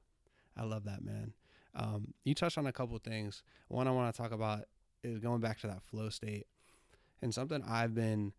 [0.57, 1.35] I love that, man.
[1.77, 3.43] Um, you touched on a couple things.
[3.69, 4.65] One I want to talk about
[5.05, 6.47] is going back to that flow state,
[7.23, 8.33] and something I've been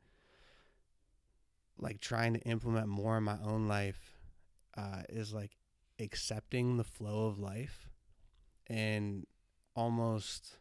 [1.80, 4.17] like trying to implement more in my own life
[4.76, 5.52] uh, is like
[6.00, 7.89] accepting the flow of life
[8.67, 9.26] and
[9.76, 10.58] almost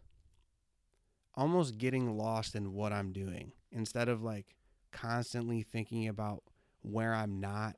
[1.35, 4.57] almost getting lost in what I'm doing instead of like
[4.93, 6.43] constantly thinking about
[6.83, 7.77] where I'm not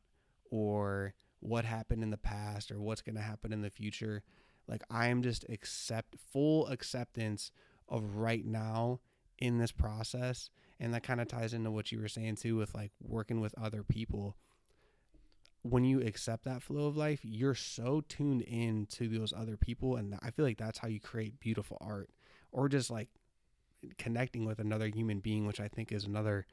[0.50, 4.22] or what happened in the past or what's going to happen in the future.
[4.68, 7.50] Like I am just accept full acceptance
[7.88, 9.00] of right now
[9.38, 10.50] in this process
[10.80, 13.54] and that kind of ties into what you were saying too with like working with
[13.58, 14.36] other people.
[15.62, 19.96] When you accept that flow of life you're so tuned in to those other people
[19.96, 22.10] and i feel like that's how you create beautiful art
[22.52, 23.08] or just like
[23.98, 26.46] connecting with another human being which i think is another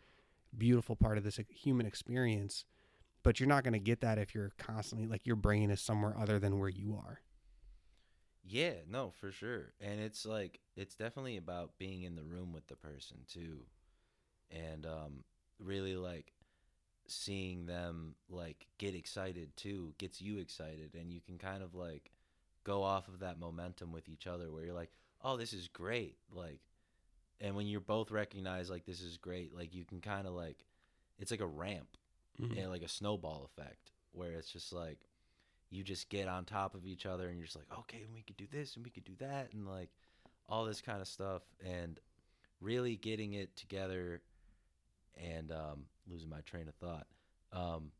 [0.57, 2.65] beautiful part of this human experience.
[3.23, 6.15] But you're not going to get that if you're constantly like your brain is somewhere
[6.17, 7.21] other than where you are
[8.47, 9.73] Yeah, no, for sure.
[9.81, 13.61] And it's like it's definitely about being in the room with the person too.
[14.51, 15.23] And um
[15.59, 16.33] really like
[17.07, 22.11] seeing them like get excited too gets you excited and you can kind of like
[22.63, 24.91] go off of that momentum with each other where you're like,
[25.23, 26.61] "Oh, this is great." Like
[27.41, 30.65] and when you're both recognize like this is great, like you can kind of like
[31.19, 31.97] it's like a ramp
[32.39, 32.57] Mhm.
[32.59, 34.99] and like a snowball effect where it's just like
[35.69, 38.21] you just get on top of each other and you're just like okay and we
[38.21, 39.89] could do this and we could do that and like
[40.47, 41.99] all this kind of stuff and
[42.61, 44.21] really getting it together
[45.17, 47.07] and um losing my train of thought
[47.53, 47.91] um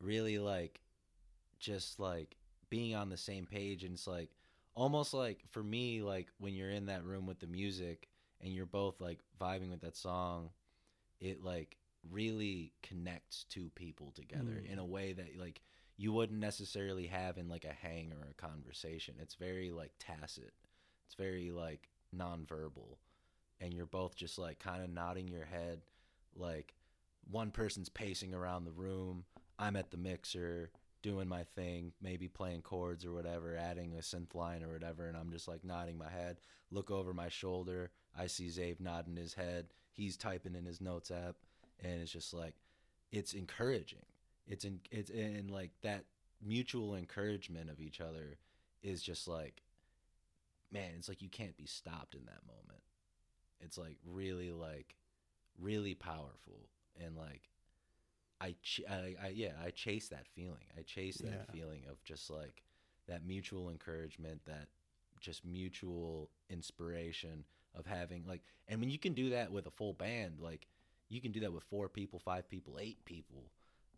[0.00, 0.80] really like
[1.58, 2.36] just like
[2.70, 4.30] being on the same page and it's like
[4.74, 8.08] almost like for me like when you're in that room with the music
[8.40, 10.50] and you're both like vibing with that song
[11.20, 11.76] it like
[12.10, 14.72] really connects two people together Mm.
[14.72, 15.60] in a way that like
[16.00, 19.16] you wouldn't necessarily have in like a hang or a conversation.
[19.20, 20.54] It's very like tacit.
[21.04, 22.96] It's very like nonverbal.
[23.60, 25.82] And you're both just like kind of nodding your head
[26.34, 26.72] like
[27.30, 29.24] one person's pacing around the room.
[29.58, 30.70] I'm at the mixer
[31.02, 35.16] doing my thing maybe playing chords or whatever adding a synth line or whatever and
[35.16, 36.38] i'm just like nodding my head.
[36.70, 37.90] Look over my shoulder.
[38.18, 39.66] I see zave nodding his head.
[39.92, 41.36] He's typing in his notes app.
[41.84, 42.54] And it's just like
[43.12, 44.06] it's encouraging
[44.50, 46.04] it's in it's in like that
[46.44, 48.36] mutual encouragement of each other
[48.82, 49.62] is just like
[50.72, 52.82] man it's like you can't be stopped in that moment.
[53.60, 54.94] It's like really like
[55.60, 56.68] really powerful.
[57.04, 57.42] And like
[58.40, 60.64] I, ch- I, I yeah i chase that feeling.
[60.78, 61.52] I chase that Yeah.
[61.52, 62.62] feeling of just like
[63.08, 64.68] that mutual encouragement that
[65.20, 69.92] just mutual inspiration of having like and when you can do that with a full
[69.92, 70.66] band like
[71.10, 73.44] you can do that with four people five people eight people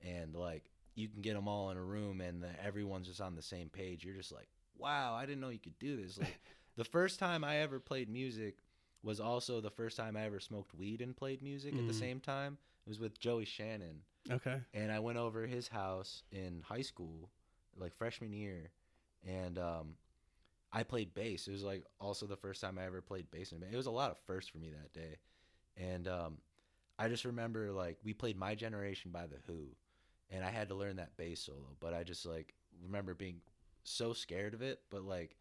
[0.03, 3.35] and like you can get them all in a room and the, everyone's just on
[3.35, 6.39] the same page you're just like wow i didn't know you could do this like
[6.77, 8.57] the first time i ever played music
[9.03, 11.97] was also the first time i ever smoked weed and played music at the Mhm.
[11.99, 16.63] same time it was with joey shannon okay and I went over his house in
[16.67, 17.29] high school,
[17.77, 18.71] like freshman year,
[19.27, 19.97] and um,
[20.73, 21.47] I played bass.
[21.47, 23.75] It was like also the first time I ever played bass in a band.
[23.75, 25.17] It was a lot of firsts for me that day,
[25.77, 26.39] and um,
[26.99, 29.69] I just remember like we played "My Generation" by the Who,
[30.33, 31.77] and I had to learn that bass solo.
[31.79, 33.41] But I just like remember being
[33.85, 35.37] so scared of it, but like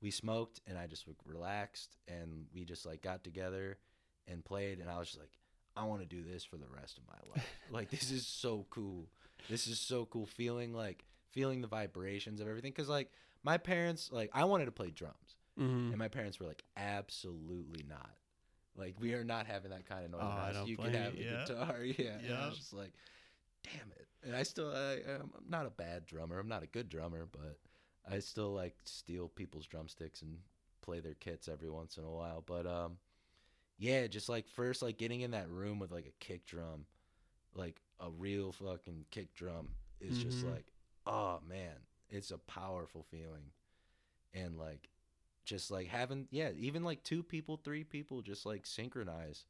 [0.00, 3.78] we smoked and I just like, relaxed and we just like got together
[4.26, 5.30] and played, and I was just like.
[5.74, 7.48] I want to do this for the rest of my life.
[7.70, 9.06] like this is so cool.
[9.48, 13.10] This is so cool feeling like feeling the vibrations of everything cuz like
[13.42, 15.88] my parents like I wanted to play drums mm-hmm.
[15.88, 18.10] and my parents were like absolutely not.
[18.76, 20.20] Like we are not having that kind of noise.
[20.22, 21.22] Oh, I don't you can have you.
[21.26, 21.44] a Yeah.
[21.46, 21.78] guitar.
[21.84, 22.18] Yeah.
[22.18, 22.48] And I Yeah.
[22.50, 22.92] was just like
[23.64, 24.08] damn it.
[24.24, 26.38] And I still I, I'm not a bad drummer.
[26.38, 27.58] I'm not a good drummer, but
[28.10, 30.38] I still like steal people's drumsticks and
[30.80, 32.42] play their kits every once in a while.
[32.44, 32.98] But um
[33.78, 36.86] yeah, just like first like getting in that room with like a kick drum,
[37.54, 39.68] like a real fucking kick drum
[40.00, 40.52] is just Mhm.
[40.52, 40.66] like,
[41.06, 41.76] oh man,
[42.10, 43.52] it's a powerful feeling.
[44.34, 44.88] And like
[45.44, 49.44] just like having yeah, even like two people, three people just like synchronize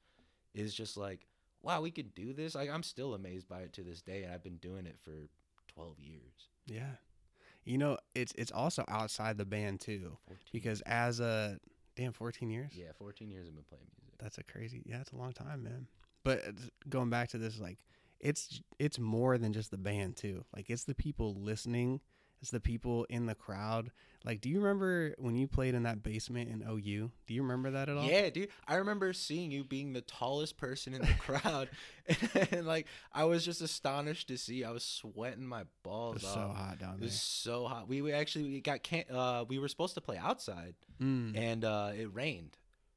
[0.55, 1.27] is just like,
[1.63, 2.55] wow, we could do this.
[2.55, 5.29] Like I'm still amazed by it to this day and I've been doing it for
[5.75, 6.49] 12 years.
[6.67, 6.97] yeah
[7.65, 11.59] you know it's it's also outside the band too 14 because as a
[11.97, 14.19] damn 14 years yeah, 14 years I've been playing music.
[14.19, 15.87] that's a crazy yeah it's a long time man
[16.25, 16.51] but uh,
[16.89, 17.79] going back to this like
[18.21, 22.01] it's it's more than just the band too like it's the people listening
[22.43, 23.91] is the people in the crowd.
[24.25, 27.11] Like, do you remember when you played in that basement in OU?
[27.27, 28.05] Do you remember that at all?
[28.05, 28.51] Yeah, dude.
[28.69, 31.69] I remember seeing you being the tallest person in the crowd,
[32.07, 32.19] and,
[32.53, 34.63] and, like I was just astonished to see.
[34.63, 36.35] I was sweating my It balls was off.
[36.35, 37.01] so hot down there.
[37.01, 37.89] It was so hot.
[37.89, 41.37] We, we actually we got can uh we were supposed to play outside Mm.
[41.37, 42.57] and uh it rained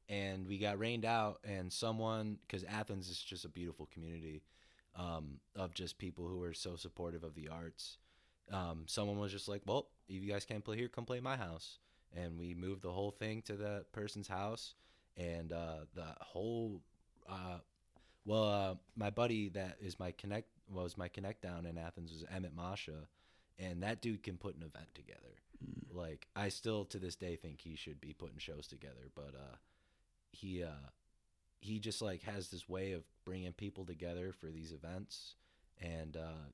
[0.09, 4.43] and we got rained out and someone cuz Athens is just a beautiful community
[4.95, 7.97] um of just people who are so supportive of the arts.
[8.51, 11.37] Um someone was just like, "Well, if you guys can't play here, come play my
[11.37, 11.79] house."
[12.15, 14.73] And we moved the whole thing to the person's house
[15.17, 16.81] and uh the whole
[17.29, 17.59] uh
[18.25, 22.25] well, uh, my buddy that is my connect was my connect down in Athens was
[22.33, 23.07] Emmett Masha,
[23.59, 25.19] and that dude can put an event together.
[25.63, 25.95] Mm.
[25.95, 29.57] Like I still to this day think he should be putting shows together, but uh,
[30.31, 30.89] he uh,
[31.59, 35.35] he just like has this way of bringing people together for these events
[35.79, 36.49] and uh,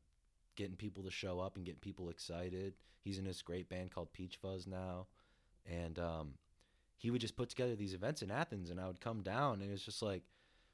[0.56, 2.74] getting people to show up and getting people excited.
[3.04, 5.08] He's in this great band called Peach Fuzz now,
[5.66, 6.34] and um,
[6.98, 9.70] he would just put together these events in Athens, and I would come down, and
[9.70, 10.24] it was just like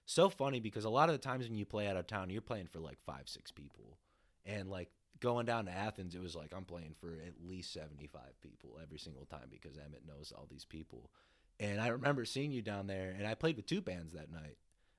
[0.05, 2.41] so funny because a lot of the times when you play out of town, you're
[2.41, 3.97] playing for like five, six people,
[4.45, 8.21] and like going down to Athens, it was like I'm playing for at least 75
[8.41, 11.11] people every single time because Emmett knows all these people.
[11.59, 14.57] And I remember seeing you down there, and I played with two bands that night.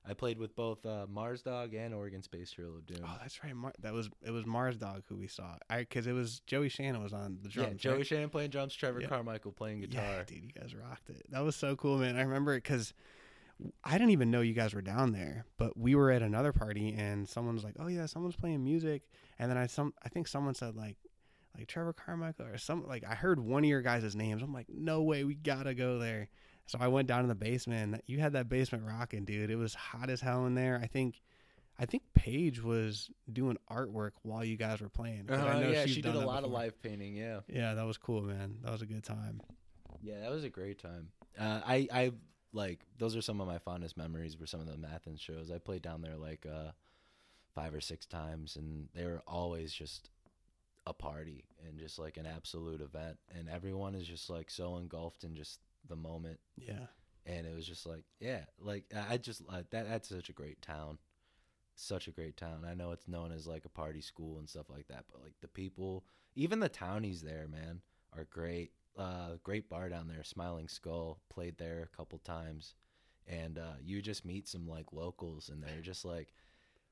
[0.09, 3.05] I played with both uh, Mars Dog and Oregon Space Hero of Doom.
[3.05, 3.55] Oh, that's right.
[3.55, 5.55] Mar- that was it was Mars Dog who we saw.
[5.69, 7.69] I because it was Joey Shannon was on the drums.
[7.71, 8.07] yeah, Joey right?
[8.07, 9.07] Shannon playing drums, Trevor Yeah.
[9.07, 10.03] Carmichael playing guitar.
[10.03, 11.23] Yeah, dude, you guys rocked it.
[11.29, 12.17] That was so cool, man.
[12.17, 12.93] I remember it because
[13.83, 16.95] I didn't even know you guys were down there, but we were at another party
[16.97, 19.03] and someone was like, "Oh yeah, someone's playing music,"
[19.37, 20.97] and then I some I think someone said like
[21.57, 24.41] like Trevor Carmichael or some like I heard one of your guys' names.
[24.41, 26.29] I'm like, no way, we gotta go there.
[26.69, 27.93] So I went down in the basement.
[27.93, 29.49] and You had that basement rocking, dude.
[29.49, 30.79] It was hot as hell in there.
[30.81, 31.19] I think.
[31.81, 35.29] I think Paige was doing artwork while you guys were playing.
[35.29, 37.15] Uh, know yeah, she did a lot of live painting.
[37.15, 38.57] Yeah, Yeah, that was cool, man.
[38.63, 39.41] That was a good time.
[40.01, 41.07] yeah, that was a great time.
[41.39, 42.11] Uh, I I
[42.53, 44.37] like those are some of my fondest memories.
[44.37, 46.71] Were some of the Athens shows I played down there like uh,
[47.55, 50.11] five or six times, and they were always just
[50.85, 55.23] a party and just like an absolute event, and everyone is just like so engulfed
[55.23, 56.87] in just the moment, Yeah.
[57.25, 59.87] and it was just like yeah, like I just like that.
[59.87, 60.97] That's such a great town.
[61.75, 62.65] Such a great town.
[62.69, 65.33] I know it's known as like a party school and stuff like that, but like
[65.41, 66.03] the people,
[66.35, 67.81] even the townies there, man,
[68.15, 68.71] are great.
[68.97, 71.21] Uh, great bar down there, Smiling Skull.
[71.29, 72.75] Played there a couple times,
[73.25, 76.33] and uh, you just meet some like locals, and they're just like,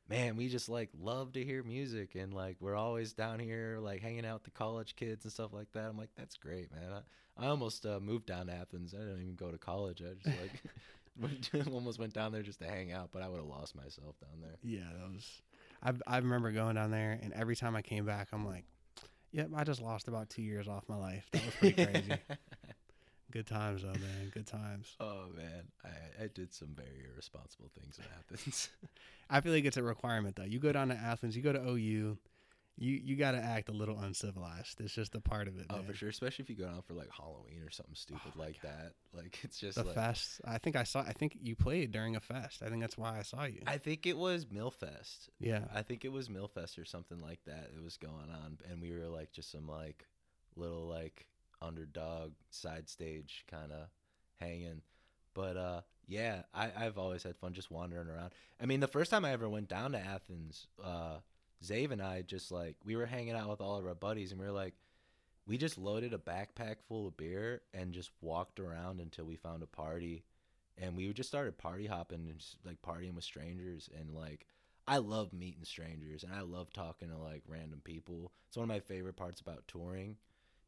[0.10, 4.02] man, we just like love to hear music, and like we're always down here like
[4.02, 5.86] hanging out with the college kids and stuff like that.
[5.90, 6.92] I'm like, that's great, man.
[7.38, 8.94] I, I almost uh, moved down to Athens.
[8.94, 10.02] I didn't even go to college.
[10.02, 10.64] I just like
[11.22, 14.16] went- almost went down there just to hang out, but I would have lost myself
[14.20, 14.58] down there.
[14.64, 15.42] Yeah, that was.
[15.84, 18.66] I I remember going down there, and every time I came back, I'm like,
[19.32, 21.26] "Yep, I just lost about two years off my life.
[21.32, 22.14] That was pretty crazy.
[23.32, 24.32] Good times, though, man.
[24.34, 24.96] Good times.
[25.00, 28.70] oh man, I, I did some very irresponsible things in Athens.
[29.30, 30.44] I feel like it's a requirement, though.
[30.44, 32.18] You go down to Athens, you go to OU,
[32.80, 34.80] you you got to act a little uncivilized.
[34.80, 35.66] It's just a part of it.
[35.70, 35.86] oh, man.
[35.86, 38.40] for sure, especially if you go down for like Halloween or something oh, stupid Oh
[38.40, 38.94] like that.
[39.14, 40.42] Like it's just The like fest.
[40.46, 41.02] I think I saw.
[41.02, 42.62] I think you played during a fest.
[42.64, 43.62] I think that's why I saw you.
[43.66, 45.30] I think it was Millfest.
[45.40, 45.66] yeah.
[45.74, 47.72] I think it was Millfest or something like that.
[47.76, 50.06] It was going on, and we were like just some like
[50.56, 51.26] little like
[51.62, 53.88] underdog side stage kind of
[54.36, 54.82] hanging.
[55.34, 58.32] But uh, yeah, I, I've always had fun just wandering around.
[58.62, 61.18] I mean, the first time I ever went down to Athens, uh,
[61.64, 64.40] Zave and I just like we were hanging out with all of our buddies, and
[64.40, 64.74] we were like,
[65.46, 69.64] we just loaded a backpack full of beer and just walked around until we found
[69.64, 70.24] a party,
[70.78, 74.46] and we just started party hopping and just like partying with strangers and like
[74.88, 78.32] I love meeting strangers and I love talking to like random people.
[78.48, 80.16] It's one of my favorite parts about touring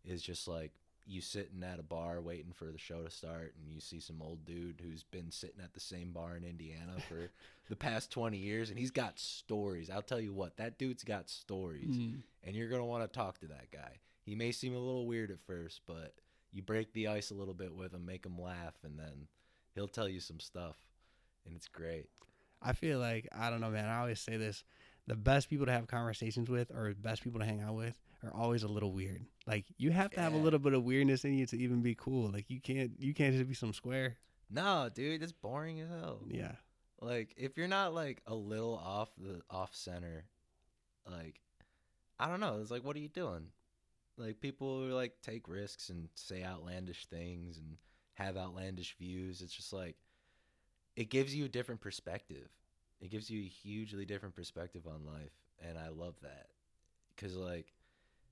[0.05, 0.71] is just like
[1.05, 4.21] you sitting at a bar waiting for the show to start and you see some
[4.21, 7.31] old dude who's been sitting at the same bar in Indiana for
[7.69, 9.89] the past 20 years and he's got stories.
[9.89, 12.21] I'll tell you what, that dude's got stories Mm.
[12.43, 13.97] and you're going to want to talk to that guy.
[14.23, 16.13] He may seem a little weird at first, but
[16.51, 19.27] you break the ice a little bit with him, make him laugh and then
[19.73, 20.77] he'll tell you some stuff
[21.47, 22.09] and it's great.
[22.61, 23.85] I feel like I don't know, man.
[23.87, 24.63] I always say this:
[25.09, 27.97] the best people to have conversations with, or the best people to hang out with,
[28.23, 29.25] are always a little weird.
[29.47, 31.95] Like you have to have a little bit of weirdness in you to even be
[31.95, 32.29] cool.
[32.31, 34.17] Like you can't, you can't just be some square.
[34.51, 36.21] No, dude, it's boring as hell.
[36.27, 36.53] Yeah,
[37.01, 40.25] Like if you're not like a little off the off center,
[41.09, 41.39] like
[42.19, 43.47] I don't know, it's like what are you doing?
[44.17, 47.77] Like people who like take risks and say outlandish things and
[48.13, 49.41] have outlandish views.
[49.41, 49.95] It's just like
[50.95, 52.49] it gives you a different perspective.
[53.01, 55.31] It gives you a hugely different perspective on life,
[55.67, 56.47] and I love that.
[57.17, 57.73] Cuz like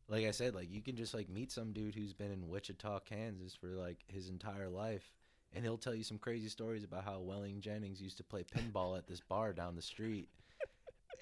[0.09, 2.99] like I said, like you can just like meet some dude who's been in Wichita,
[3.01, 5.13] Kansas for like his entire life,
[5.53, 8.97] and he'll tell you some crazy stories about how Waylon Jennings used to play pinball
[8.97, 10.29] at this bar down the street.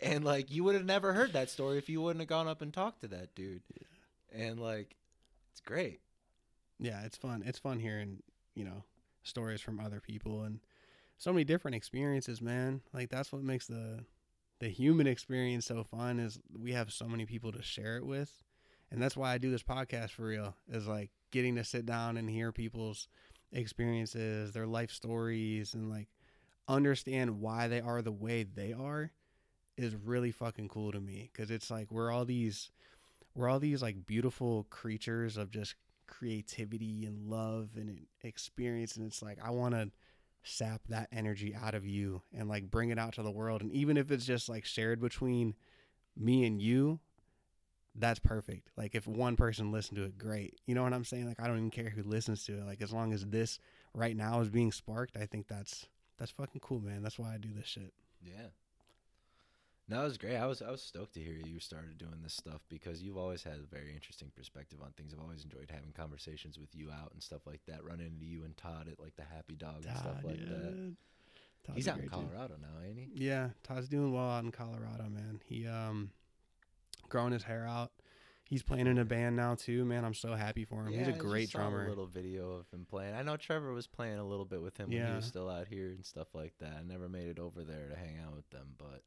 [0.01, 2.61] And like you would have never heard that story if you wouldn't have gone up
[2.61, 3.61] and talked to that dude.
[4.29, 4.97] And like
[5.53, 6.01] it's great.
[6.79, 7.43] Yeah, it's fun.
[7.45, 8.21] It's fun hearing,
[8.55, 8.83] you know,
[9.23, 10.59] stories from other people and
[11.17, 12.81] so many different experiences, man.
[12.93, 14.05] Like that's what makes the
[14.59, 18.43] the human experience so fun is we have so many people to share it with.
[18.91, 20.55] And that's why I do this podcast for real.
[20.69, 23.07] Is like getting to sit down and hear people's
[23.51, 26.07] experiences, their life stories and like
[26.67, 29.11] understand why they are the way they are
[29.77, 32.71] is really fucking cool to me cuz it's like we're all these
[33.35, 35.75] we're all these like beautiful creatures of just
[36.07, 39.91] creativity and love and experience and it's like I want to
[40.45, 43.61] sap that energy out of you and like bring it out to the world.
[43.61, 45.55] And even if it's just like shared between
[46.15, 46.99] me and you
[47.97, 48.71] that's perfect.
[48.75, 50.59] Like if one person listened to it great.
[50.65, 51.27] You know what i'm saying?
[51.27, 52.65] Like i don't even care who listens to it.
[52.65, 53.59] Like as long as this
[53.93, 55.87] right now is being sparked i think that's
[56.17, 57.01] that's fucking cool man.
[57.01, 57.93] That's why i do this shit.
[58.21, 58.47] Yeah.
[59.87, 60.35] No, it was great.
[60.37, 63.43] I was I was stoked to hear you started doing this stuff because you've always
[63.43, 65.13] had a very interesting perspective on things.
[65.13, 67.83] I've always enjoyed having conversations with you out and stuff like that.
[67.83, 70.95] Running into you and Todd at like the Happy Dog and stuff Todd, like that.
[71.65, 72.29] Todd's He's out in great dude.
[72.31, 73.09] Colorado now, ain't he?
[73.13, 75.39] Yeah, Todd's doing well out in Colorado, man.
[75.45, 76.09] He um
[77.09, 77.91] growing his hair out.
[78.47, 80.03] He's playing in a band now too, man.
[80.05, 80.87] I'm so happy for him.
[80.93, 81.85] He's Yeah, a I just great saw drummer.
[81.85, 83.13] A little video of him playing.
[83.15, 85.67] I know Trevor was playing a little bit with him when he was still out
[85.67, 86.73] here and stuff like that.
[86.79, 89.01] I never made it over there to hang out with them, but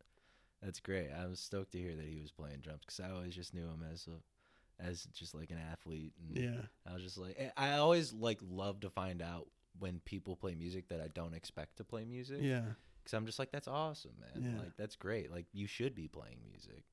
[0.63, 1.09] that's great.
[1.11, 3.65] I was stoked to hear that he was playing drums because I always just knew
[3.65, 6.13] him as a as just like an athlete.
[6.21, 6.61] And Yeah.
[6.89, 9.49] I was just like, eh, I always like love to find out
[9.79, 12.39] when people play music that I don't expect to play music.
[12.43, 12.63] Yeah.
[13.03, 14.53] Because I'm just like, that's awesome, man.
[14.53, 14.59] Yeah.
[14.63, 15.31] Like that's great.
[15.33, 16.85] Like you should be playing music.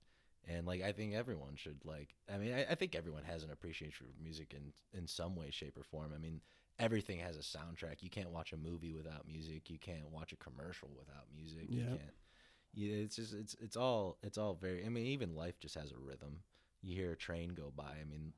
[0.48, 3.52] And like I think everyone should like I mean, I, I think everyone has an
[3.52, 6.12] appreciation for music in in some way, shape, or form.
[6.16, 6.42] I mean,
[6.80, 8.02] everything has a soundtrack.
[8.02, 9.70] You can't watch a movie without music.
[9.70, 11.66] You can't watch a commercial without music.
[11.70, 12.02] You can't
[12.76, 15.92] yeah, it's just it's it's all it's all very I mean, even life just has
[15.92, 16.42] a rhythm.
[16.82, 17.96] You hear a train go by.
[18.00, 18.34] I mean,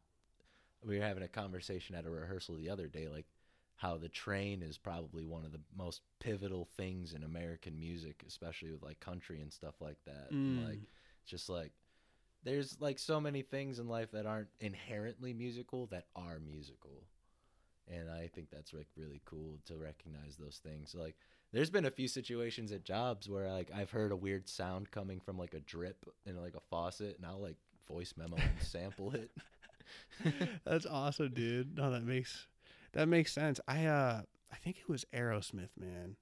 [0.86, 3.26] we were having a conversation at a rehearsal the other day, like
[3.76, 8.72] how the train is probably one of the most pivotal things in American music, especially
[8.72, 10.32] with like country and stuff like that.
[10.32, 10.68] Mm.
[10.68, 10.80] like
[11.26, 11.72] just like
[12.44, 17.04] there's like so many things in life that aren't inherently musical that are musical.
[17.88, 20.96] And I think that's like really cool to recognize those things.
[20.96, 21.16] Like
[21.58, 25.20] there's been a few situations at jobs where like I've heard a weird sound coming
[25.20, 27.56] from like a drip in like a faucet and I'll like
[27.88, 29.32] voice memo and sample it.
[30.66, 31.76] That's awesome, dude.
[31.76, 32.46] No, that makes
[32.94, 33.60] that makes sense.
[33.68, 36.16] I uh I think it was Aerosmith, man.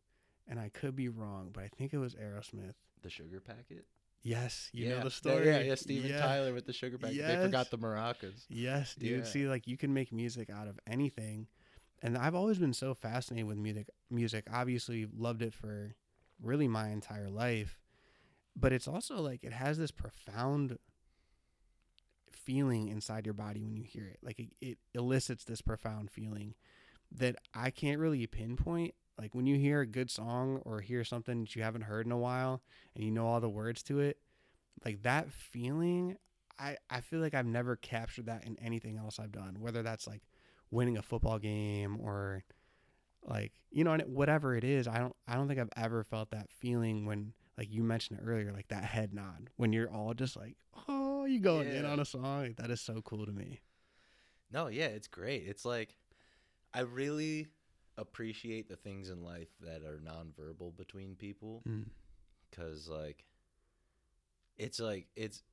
[0.48, 2.76] And I could be wrong, but I think it was Aerosmith.
[3.02, 3.86] The sugar packet?
[4.24, 4.98] Yes, you yeah.
[4.98, 5.48] know the story.
[5.48, 6.22] Yeah, yeah, Steven Yeah.
[6.22, 7.28] Tyler with the sugar packet.
[7.28, 8.46] They forgot the maracas.
[8.48, 9.28] Yes, dude.
[9.28, 11.48] See, like you can make music out of anything.
[12.02, 14.48] And I've always been so fascinated with music music.
[14.52, 15.96] Obviously loved it for
[16.42, 17.80] really my entire life.
[18.56, 20.78] But it's also like it has this profound
[22.32, 24.20] feeling inside your body when you hear it.
[24.22, 26.54] Like it, it elicits this profound feeling
[27.12, 28.94] that I can't really pinpoint.
[29.18, 32.12] Like when you hear a good song or hear something that you haven't heard in
[32.12, 32.62] a while
[32.94, 34.20] and you know all the words to it,
[34.84, 36.18] like that feeling
[36.58, 40.08] I, I feel like I've never captured that in anything else I've done, whether that's
[40.08, 40.22] like
[40.72, 42.44] winning a football game or
[43.28, 44.88] like you know and whatever it is.
[44.88, 48.24] I don't I don't think I've ever felt that feeling when like you mentioned it
[48.26, 50.56] earlier, like that head nod when you're all just like
[50.88, 52.44] oh you going in on a song.
[52.44, 53.62] Like, that is so cool to me.
[54.52, 55.44] No, yeah, it's great.
[55.48, 55.96] It's like
[56.74, 57.48] I really
[57.98, 61.86] appreciate the things in life that are nonverbal between people Mm.
[62.52, 63.26] cuz like
[64.58, 65.44] it's like it's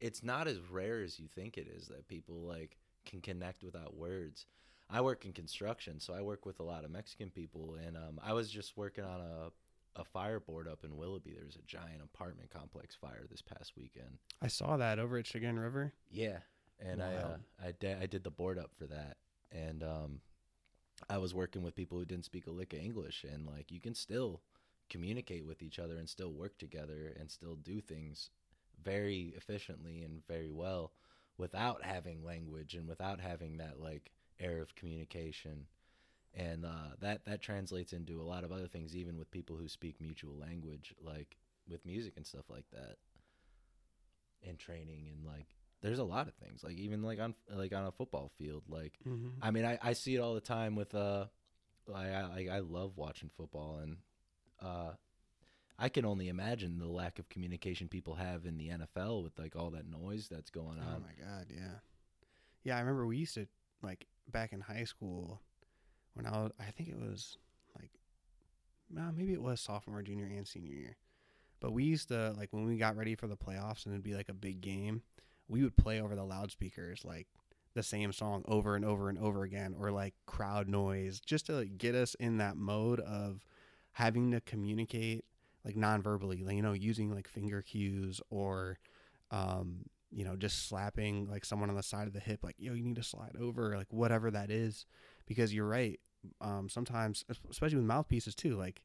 [0.00, 3.96] it's not as rare as you think it is that people like can connect without
[3.96, 4.46] words.
[4.90, 8.20] I work in construction, so I work with a lot of Mexican people and um,
[8.22, 9.50] I was just working on a
[9.96, 11.34] a fire board up in Willoughby.
[11.34, 14.18] There was a giant apartment complex fire this past weekend.
[14.42, 15.92] I saw that over at Chagrin River.
[16.10, 16.38] Yeah,
[16.80, 19.16] and I uh, I did I did the board up for that,
[19.52, 20.20] and um,
[21.08, 23.80] I was working with people who didn't speak a lick of English, and like you
[23.80, 24.40] can still
[24.90, 28.30] communicate with each other and still work together and still do things
[28.82, 30.92] very efficiently and very well
[31.38, 34.10] without having language and without having that like
[34.40, 35.66] air of communication
[36.34, 39.68] and uh, that that translates into a lot of other things even with people who
[39.68, 41.36] speak mutual language like
[41.68, 42.96] with music and stuff like that
[44.46, 45.46] and training and like
[45.82, 48.94] there's a lot of things like even like on like on a football field like
[49.06, 49.28] Mm-hmm.
[49.42, 51.26] I mean I, I see it all the time with uh
[51.94, 53.96] I, I I love watching football and
[54.60, 54.92] uh
[55.78, 59.56] I can only imagine the lack of communication people have in the NFL with like
[59.56, 60.96] all that noise that's going oh on.
[60.96, 61.78] Oh my god, yeah.
[62.62, 63.46] Yeah, I remember we used to
[63.82, 65.40] like back in high school
[66.14, 67.38] when I was I think it was
[67.76, 67.90] like
[68.94, 70.96] well, maybe it was sophomore, junior and senior year.
[71.60, 74.14] But we used to like when we got ready for the playoffs and it'd be
[74.14, 75.02] like a big game,
[75.48, 77.26] we would play over the loudspeakers like
[77.74, 81.54] the same song over and over and over again or like crowd noise just to
[81.54, 83.44] like, get us in that mode of
[83.92, 85.24] having to communicate
[85.64, 88.78] like non-verbally like, you know using like finger cues or
[89.30, 92.72] um you know just slapping like someone on the side of the hip like yo
[92.72, 94.86] you need to slide over like whatever that is
[95.26, 96.00] because you're right
[96.40, 98.82] um sometimes especially with mouthpieces too like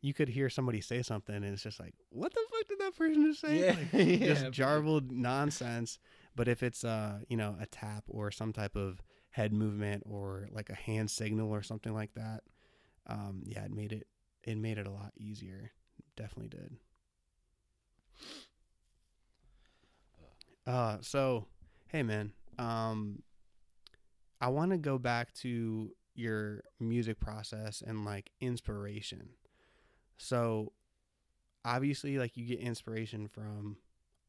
[0.00, 2.96] you could hear somebody say something and it's just like what the fuck did that
[2.96, 3.66] person just say?
[3.66, 5.98] Yeah, like, yeah, just jarbled nonsense
[6.36, 10.48] but if it's uh you know a tap or some type of head movement or
[10.52, 12.42] like a hand signal or something like that
[13.08, 14.06] um yeah it made it
[14.44, 15.72] it made it a lot easier
[16.18, 16.76] definitely did.
[20.66, 21.46] Uh so
[21.86, 23.22] hey man um
[24.40, 29.30] i want to go back to your music process and like inspiration.
[30.18, 30.72] So
[31.64, 33.76] obviously like you get inspiration from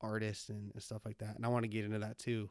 [0.01, 2.49] artists and, and stuff like that and i want to get into that too.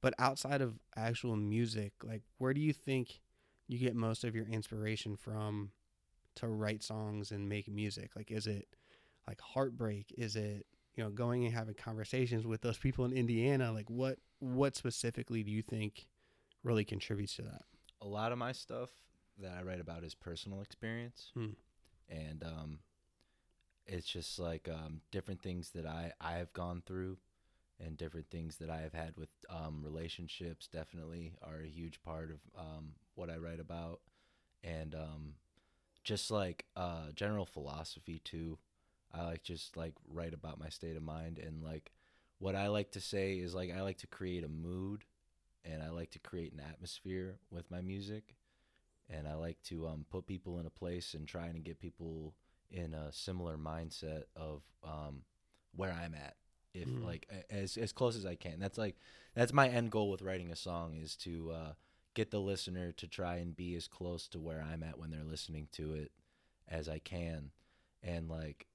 [0.00, 3.20] But outside of actual music like where do you think
[3.66, 5.72] you get most of your inspiration from
[6.38, 8.10] to write songs and make music?
[8.16, 8.68] Like is it
[9.26, 10.14] like heartbreak?
[10.16, 13.72] Is it you know going and having conversations with those people in indiana?
[13.72, 16.06] Like what what specifically do you think
[16.62, 17.62] really contributes to that?
[18.00, 18.90] A lot of my stuff
[19.40, 21.50] that I write about is personal experience, Hmm.
[22.08, 22.78] and um,
[23.86, 27.18] it's just like um, different things that I I have gone through,
[27.80, 30.68] and different things that I have had with um, relationships.
[30.68, 34.00] Definitely are a huge part of um, what I write about,
[34.62, 35.34] and um,
[36.08, 38.58] just like uh, general philosophy too.
[39.12, 41.92] I like just like write about my state of mind and like
[42.40, 45.04] what I like to say is like I like to create a mood
[45.64, 48.36] and I like to create an atmosphere with my music,
[49.10, 52.34] and I like to um, put people in a place and trying to get people
[52.70, 55.22] in a similar mindset of um,
[55.76, 56.36] where I'm at,
[56.74, 57.04] if Mhm.
[57.04, 58.60] like as as close as I can.
[58.60, 58.96] That's like
[59.34, 61.72] that's my end goal with writing a song is to uh,
[62.14, 65.22] get the listener to try and be as close to where I'm at when they're
[65.22, 66.12] listening to it
[66.68, 67.50] as I can,
[68.02, 68.66] and like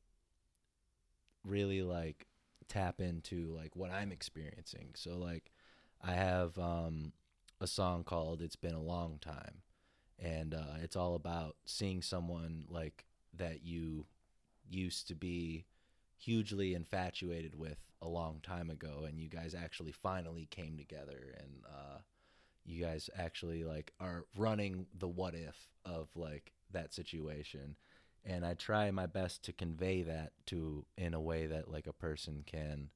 [1.44, 2.28] really like
[2.68, 4.90] tap into like what I'm experiencing.
[4.96, 5.52] So like
[6.02, 7.14] I have um,
[7.60, 9.62] a song called "It's Been a Long Time,"
[10.20, 13.06] and uh, it's all about seeing someone like
[13.36, 14.06] that you
[14.70, 15.66] used to be
[16.18, 21.64] hugely infatuated with a long time ago, and you guys actually finally came together, and
[21.66, 21.98] uh,
[22.66, 27.76] you guys actually like are running the what if of like that situation.
[28.26, 31.94] And I try my best to convey that to in a way that like a
[31.94, 32.90] person can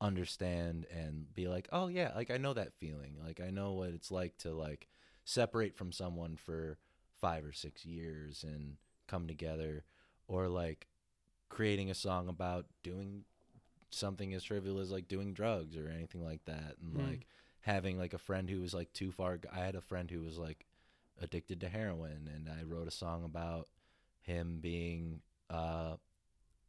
[0.00, 3.16] understand and be like, oh yeah, like I know that feeling.
[3.24, 4.88] Like I know what it's like to like
[5.24, 6.78] separate from someone for
[7.20, 9.84] five or six years and come together,
[10.26, 10.88] or like
[11.48, 13.24] creating a song about doing
[13.90, 16.98] something as trivial as like doing drugs or anything like that, and Hmm.
[16.98, 17.26] like
[17.62, 19.38] having like a friend who was like too far.
[19.52, 20.66] I had a friend who was like
[21.20, 23.68] addicted to heroin, and I wrote a song about
[24.22, 25.96] him being uh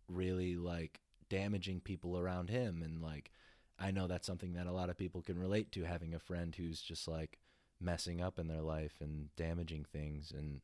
[0.08, 3.32] really like damaging people around him and like
[3.80, 6.54] I know that's something that a lot of people can relate to having a friend
[6.54, 7.40] who's just like
[7.80, 10.62] messing up in their life and damaging things and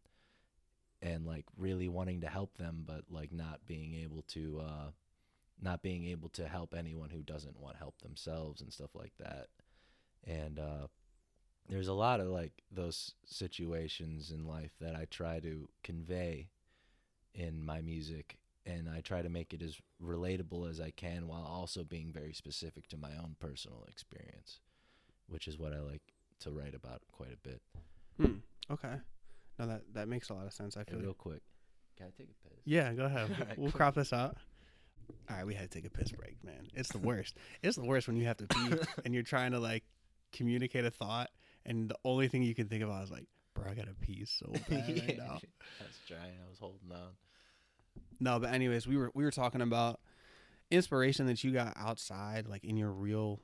[1.01, 4.89] and like really wanting to help them but like not being able to uh
[5.61, 9.47] not being able to help anyone who doesn't want help themselves and stuff like that
[10.25, 10.87] and uh
[11.69, 16.49] there's a lot of like those situations in life that I try to convey
[17.35, 21.43] in my music and I try to make it as relatable as I can while
[21.43, 24.59] also being very specific to my own personal experience,
[25.27, 26.01] which is what I like
[26.41, 27.61] to write about quite a bit.
[28.19, 28.37] Hmm.
[28.71, 28.95] Okay.
[29.57, 30.75] No, that that makes a lot of sense.
[30.77, 30.99] I feel.
[30.99, 31.41] real quick,
[31.97, 32.59] can I take a piss?
[32.65, 33.29] Yeah, go ahead.
[33.39, 33.77] Right, we'll cool.
[33.77, 34.37] crop this out.
[35.29, 36.67] All right, we had to take a piss break, man.
[36.75, 37.35] It's the worst.
[37.63, 38.73] it's the worst when you have to pee
[39.05, 39.83] and you're trying to like
[40.31, 41.29] communicate a thought,
[41.65, 44.51] and the only thing you can think about is like, bro, I gotta pee so
[44.69, 45.39] bad right now.
[45.79, 46.39] I was trying.
[46.45, 47.11] I was holding on.
[48.19, 49.99] No, but anyways, we were we were talking about
[50.71, 53.41] inspiration that you got outside, like in your real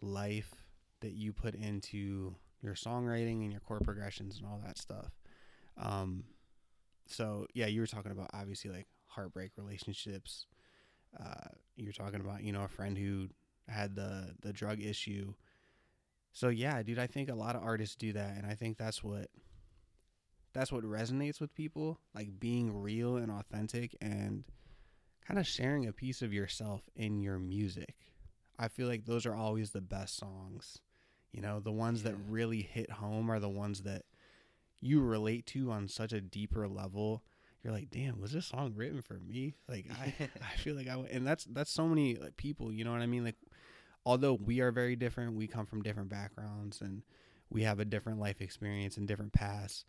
[0.00, 0.64] life,
[1.00, 5.10] that you put into your songwriting and your chord progressions and all that stuff.
[5.78, 6.24] Um,
[7.06, 10.46] so yeah, you were talking about obviously like heartbreak relationships.
[11.18, 13.28] Uh, you were talking about you know a friend who
[13.68, 15.32] had the the drug issue.
[16.32, 19.02] So yeah, dude, I think a lot of artists do that, and I think that's
[19.02, 19.28] what
[20.52, 24.44] that's what resonates with people, like being real and authentic and
[25.26, 27.94] kind of sharing a piece of yourself in your music.
[28.58, 30.78] I feel like those are always the best songs.
[31.32, 34.02] You know, the ones that really hit home are the ones that
[34.80, 37.22] you relate to on such a deeper level.
[37.62, 39.54] You're like, damn, was this song written for me?
[39.68, 42.72] Like, I, I feel like I, and that's that's so many like, people.
[42.72, 43.24] You know what I mean?
[43.24, 43.36] Like,
[44.04, 47.02] although we are very different, we come from different backgrounds and
[47.50, 49.84] we have a different life experience and different paths.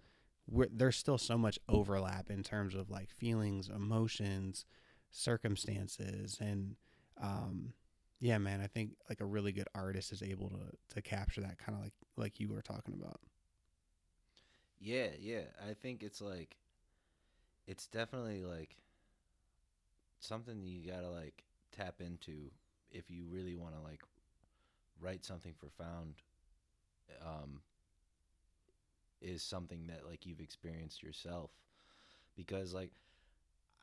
[0.47, 4.65] We're, there's still so much overlap in terms of like feelings, emotions,
[5.11, 6.75] circumstances, and
[7.21, 7.73] um,
[8.19, 11.57] yeah, man, I think like a really good artist is able to to capture that
[11.57, 13.19] kind of like like you were talking about.
[14.79, 15.43] Yeah, yeah.
[15.67, 16.57] I think it's like
[17.67, 18.75] it's definitely like
[20.19, 22.51] something you gotta like tap into
[22.91, 24.01] if you really want to like
[24.99, 26.15] write something profound.
[27.25, 27.61] Um,
[29.21, 31.51] is something that like you've experienced yourself,
[32.35, 32.91] because like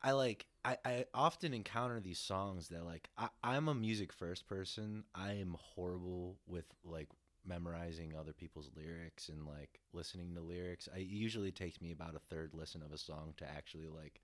[0.03, 4.47] I like I, I often encounter these songs that like I, I'm a music first
[4.47, 5.03] person.
[5.15, 7.09] I am horrible with like
[7.45, 10.89] memorizing other people's lyrics and like listening to lyrics.
[10.93, 14.21] I it usually takes me about a third listen of a song to actually like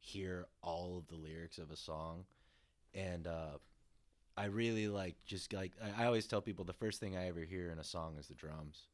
[0.00, 2.24] hear all of the lyrics of a song.
[2.94, 3.58] And uh
[4.36, 7.40] I really like just like I, I always tell people the first thing I ever
[7.40, 8.86] hear in a song is the drums.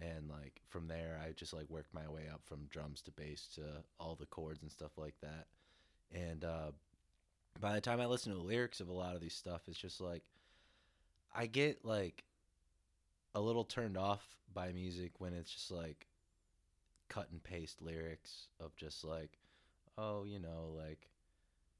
[0.00, 3.48] And like from there I just like work my way up from drums to bass
[3.54, 3.62] to
[3.98, 5.46] all the chords and stuff like that.
[6.12, 6.70] And uh
[7.60, 9.78] by the time I listen to the lyrics of a lot of these stuff, it's
[9.78, 10.22] just like
[11.34, 12.24] I get like
[13.34, 14.24] a little turned off
[14.54, 16.06] by music when it's just like
[17.08, 19.38] cut and paste lyrics of just like,
[19.98, 21.08] oh, you know, like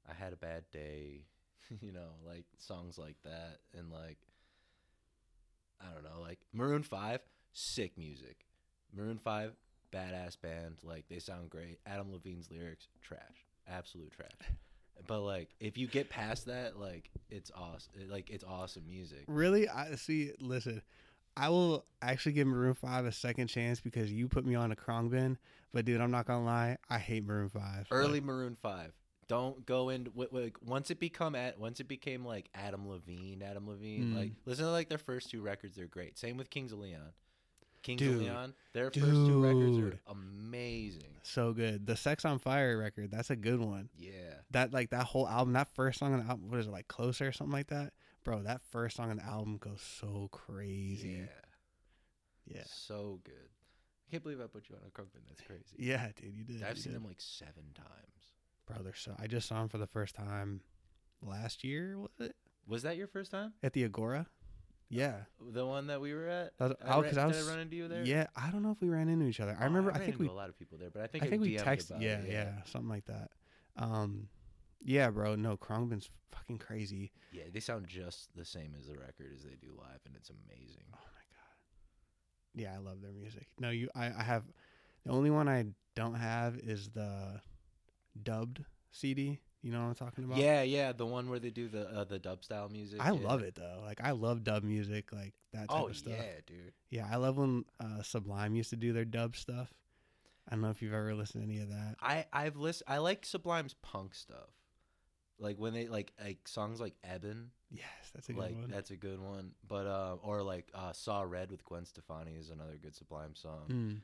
[0.09, 1.25] I had a bad day,
[1.81, 4.17] you know, like songs like that, and like
[5.81, 7.19] I don't know, like Maroon Five,
[7.53, 8.45] sick music.
[8.95, 9.53] Maroon Five,
[9.93, 11.79] badass band, like they sound great.
[11.85, 14.49] Adam Levine's lyrics, trash, absolute trash.
[15.05, 18.09] But like, if you get past that, like it's awesome.
[18.09, 19.25] Like it's awesome music.
[19.27, 20.31] Really, I see.
[20.41, 20.81] Listen,
[21.37, 24.75] I will actually give Maroon Five a second chance because you put me on a
[24.75, 25.37] Khruangbin.
[25.71, 27.85] But dude, I'm not gonna lie, I hate Maroon Five.
[27.91, 28.91] Early Like, Maroon Five.
[29.27, 30.29] Don't go in with
[30.65, 33.43] once it become at once it became like Adam Levine.
[33.43, 34.13] Adam Levine.
[34.13, 34.17] Mm.
[34.17, 35.75] Like listen to like their first two records.
[35.75, 36.17] They're great.
[36.17, 37.11] Same with Kings of Leon.
[37.83, 38.15] Kings Dude.
[38.15, 38.53] of Leon.
[38.73, 41.15] Their first two records are amazing.
[41.23, 41.85] so good.
[41.85, 43.89] The Sex on Fire record, that's a good one.
[43.97, 44.11] Yeah.
[44.51, 46.87] That like that whole album, that first song on the album, what is it like
[46.87, 47.93] Closer or something like that?
[48.23, 51.19] Bro, that first song on the album goes so crazy.
[51.19, 52.55] Yeah.
[52.55, 52.63] Yeah.
[52.65, 53.33] So good.
[53.33, 55.27] I can't believe I put you on a Khruangbin.
[55.27, 55.75] That's crazy.
[55.77, 56.63] Yeah, dude, you did.
[56.63, 57.01] I've you seen did.
[57.01, 58.33] them like seven times.
[58.67, 60.61] Bro, they're so I just saw him for the first time
[61.21, 62.35] last year, was it?
[62.67, 63.53] Was that your first time?
[63.63, 64.27] At the Agora?
[64.89, 65.21] Yeah.
[65.53, 66.51] The one that we were at?
[66.59, 68.03] Was- I oh, ra- 'cause I did was- I run into you there?
[68.03, 69.55] Yeah, I don't know if we ran into each other.
[69.57, 71.23] I Oh, remember I ran think we a lot of people there, but I think
[71.23, 73.31] I think we texted yeah, it, yeah, something like that.
[73.77, 74.27] Um
[74.81, 77.11] yeah, bro, no, Khruangbin's fucking crazy.
[77.31, 80.29] Yeah, they sound just the same as the record as they do live, and it's
[80.29, 80.83] amazing.
[80.93, 81.55] Oh my god.
[82.53, 83.47] Yeah, I love their music.
[83.59, 84.43] No, you I, I have
[85.03, 85.65] the only one I
[85.95, 87.41] don't have is the
[88.23, 89.39] dubbed CD.
[89.63, 90.37] You know what I'm talking about?
[90.37, 92.99] Yeah, yeah, the one where they do the uh, the dub style music.
[93.01, 93.27] I yeah.
[93.27, 93.81] love it though.
[93.83, 96.13] Like I love dub music, like that type Oh of stuff.
[96.15, 96.73] yeah, dude.
[96.89, 99.73] Yeah, I love when uh, Sublime used to do their dub stuff.
[100.47, 101.95] I don't know if you've ever listened to any of that.
[102.01, 102.85] I I've listened.
[102.87, 104.49] I like Sublime's punk stuff,
[105.39, 107.47] like when they like like songs like Ebin.
[107.69, 108.69] Yes, that's a good like one.
[108.69, 109.51] that's a good one.
[109.67, 113.65] But uh, or like uh, Saw Red with Gwen Stefani is another good Sublime song.
[113.67, 113.97] Mm.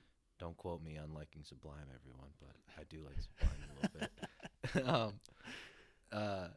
[0.43, 4.09] Don't quote me on liking Sublime, everyone, but I do like Sublime a little
[4.75, 4.87] bit.
[4.93, 5.13] um,
[6.11, 6.47] uh,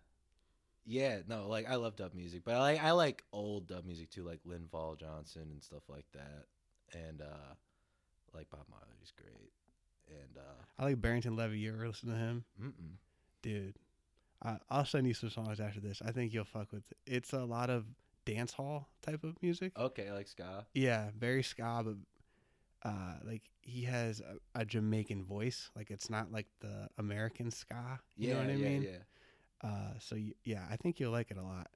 [0.84, 4.10] yeah, no, like I love dub music, but I like I like old dub music
[4.10, 6.46] too, like Lynn Vol Johnson and stuff like that,
[6.92, 7.54] and uh,
[8.34, 9.52] like Bob Marley's great,
[10.08, 11.60] and uh, I like Barrington Levy.
[11.60, 12.96] You ever listen to him, mm-mm.
[13.42, 13.78] dude?
[14.42, 16.02] I, I'll send you some songs after this.
[16.04, 16.82] I think you'll fuck with.
[16.90, 16.96] It.
[17.06, 17.84] It's a lot of
[18.24, 19.78] dance hall type of music.
[19.78, 20.66] okay, like ska.
[20.74, 21.94] Yeah, very ska, but
[22.84, 25.70] uh, like he has a, a Jamaican voice.
[25.76, 28.00] Like it's not like the American ska.
[28.16, 28.82] You yeah, know what I yeah, mean?
[28.82, 29.68] yeah.
[29.68, 31.68] Uh, so y- yeah, I think you'll like it a lot.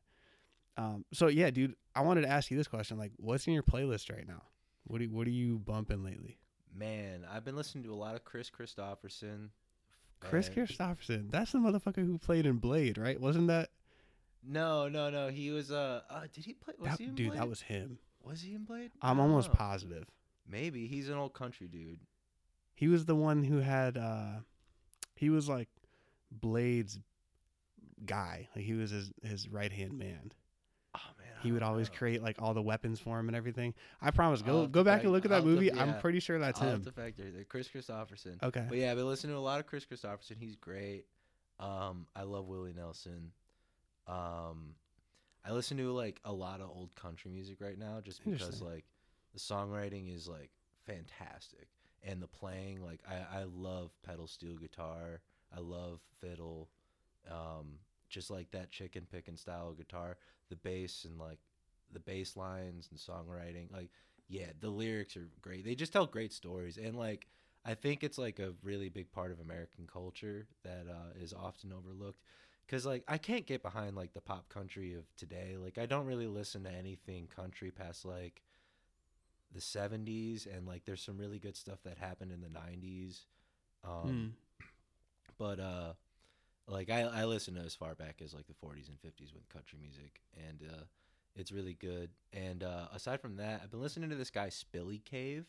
[0.77, 3.63] Um, so yeah, dude, I wanted to ask you this question: like, what's in your
[3.63, 4.43] playlist right now?
[4.85, 6.39] What do what are you bumping lately?
[6.75, 9.49] Man, I've been listening to a lot of Kris Kristofferson.
[10.21, 13.19] Chris and- Kristofferson, that's the motherfucker who played in Blade, right?
[13.21, 13.71] Wasn't that,
[14.47, 15.29] No, no, no.
[15.29, 16.75] He was uh, uh did he play?
[16.79, 17.29] Was that he in dude?
[17.31, 17.41] Blade?
[17.41, 17.99] That was him.
[18.23, 18.91] Was he in Blade?
[19.03, 19.55] I'm almost know.
[19.55, 20.05] positive.
[20.51, 22.01] Maybe he's an old country dude.
[22.75, 23.97] He was the one who had.
[23.97, 24.41] uh
[25.17, 25.69] He was like
[26.31, 26.99] Blade's
[28.05, 28.49] guy.
[28.57, 30.33] Like he was his his right hand man.
[30.95, 31.97] Oh man, I He would always know.
[31.99, 33.75] create like all the weapons for him and everything.
[34.03, 34.43] I promise.
[34.43, 35.73] Go go back fact- and look at that to- movie.
[35.73, 36.85] I'm pretty sure that's I'll him.
[36.85, 37.25] to factor.
[37.49, 38.43] Kris Kristofferson.
[38.43, 38.65] Okay.
[38.69, 40.37] But yeah, I've been listening to a lot of Kris Kristofferson.
[40.39, 41.05] He's great.
[41.61, 43.33] Um, I love Willie Nelson.
[44.07, 44.75] Um,
[45.45, 48.85] I listen to like a lot of old country music right now, just because like
[49.33, 50.51] the songwriting is like
[50.87, 51.69] fantastic,
[52.03, 55.21] and the playing like I I love pedal steel guitar.
[55.57, 56.69] I love fiddle.
[57.31, 57.79] Um,
[58.09, 60.17] just like that chicken picking style guitar,
[60.49, 61.39] the bass and like
[61.93, 63.91] the bass lines and songwriting, like
[64.29, 65.65] yeah, the lyrics are great.
[65.65, 67.27] They just tell great stories, and like
[67.65, 71.73] I think it's like a really big part of American culture that uh, is often
[71.73, 72.23] overlooked.
[72.69, 75.57] Cause like I can't get behind like the pop country of today.
[75.59, 78.43] Like I don't really listen to anything country past like
[79.53, 83.27] the '70s, and like there's some really good stuff that happened in the '90s.
[83.85, 84.33] Um, Mm.
[85.39, 85.93] but uh
[86.69, 89.49] like I, I listen to as far back as like the 40s and 50s with
[89.49, 90.85] country music and uh
[91.35, 95.03] it's really good and uh aside from that i've been listening to this guy spilly
[95.05, 95.47] cave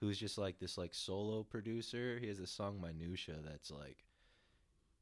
[0.00, 4.04] who's just like this like solo producer he has this song minutia that's like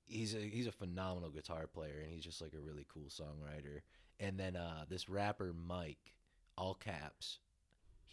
[0.07, 3.80] he's a he's a phenomenal guitar player and he's just like a really cool songwriter
[4.20, 6.14] and then uh this rapper mike
[6.57, 7.38] all caps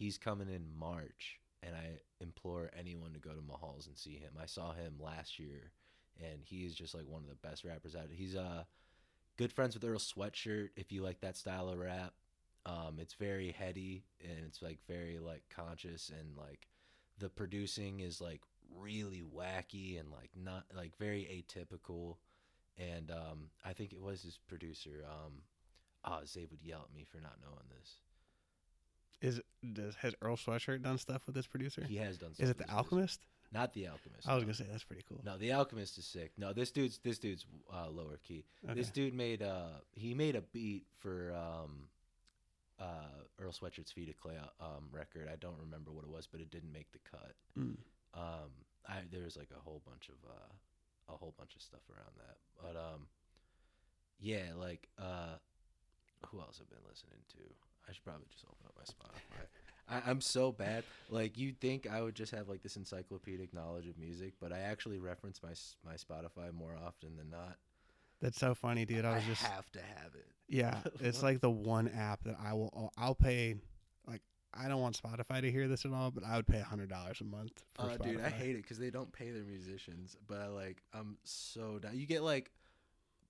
[0.02, 4.32] he's coming in march and i implore anyone to go to Mahall's and see him
[4.40, 5.72] i saw him last year
[6.20, 8.08] and he is just like one of the best rappers out.
[8.10, 8.64] He's uh
[9.36, 10.70] good friends with Earl Sweatshirt.
[10.76, 12.12] If you like that style of rap,
[12.66, 16.68] um, it's very heady and it's like very like conscious and like
[17.18, 18.42] the producing is like
[18.78, 22.16] really wacky and like not like very atypical.
[22.78, 25.04] And um, I think it was his producer.
[25.06, 25.42] Um,
[26.04, 27.96] ah, Zabe would yell at me for not knowing this.
[29.22, 29.40] Is
[29.72, 31.84] does has Earl Sweatshirt done stuff with this producer?
[31.88, 32.34] He has done.
[32.34, 33.20] Stuff is it the Alchemist?
[33.20, 33.28] producer.
[33.52, 34.28] Not the Alchemist.
[34.28, 34.46] I was no.
[34.46, 35.20] gonna say that's pretty cool.
[35.24, 36.32] No, the Alchemist is sick.
[36.36, 38.44] No, this dude's this dude's uh, lower key.
[38.64, 38.74] Okay.
[38.74, 41.88] This dude made uh he made a beat for um
[42.80, 45.28] uh Earl Sweatshirt's Feet of Clay um record.
[45.32, 47.34] I don't remember what it was, but it didn't make the cut.
[47.56, 47.76] Mm.
[48.14, 48.50] Um
[48.88, 52.12] I there was like a whole bunch of uh a whole bunch of stuff around
[52.16, 52.38] that.
[52.60, 53.06] But um
[54.18, 55.36] yeah, like uh
[56.26, 57.42] who else I've been listening to?
[57.88, 59.46] I should probably just open up my Spotify.
[59.88, 60.84] I, I'm so bad.
[61.10, 64.60] Like you'd think I would just have like this encyclopedic knowledge of music, but I
[64.60, 65.52] actually reference my
[65.84, 67.56] my Spotify more often than not.
[68.20, 69.04] That's so funny, dude.
[69.04, 70.26] I was just have to have it.
[70.48, 70.78] yeah.
[71.00, 72.92] It's like the one app that I will.
[72.96, 73.56] I'll pay.
[74.06, 74.22] Like
[74.54, 76.88] I don't want Spotify to hear this at all, but I would pay a hundred
[76.88, 77.64] dollars a month.
[77.74, 80.16] For Uh, dude, I hate it because they don't pay their musicians.
[80.28, 81.98] But I like, I'm so down.
[81.98, 82.52] You get like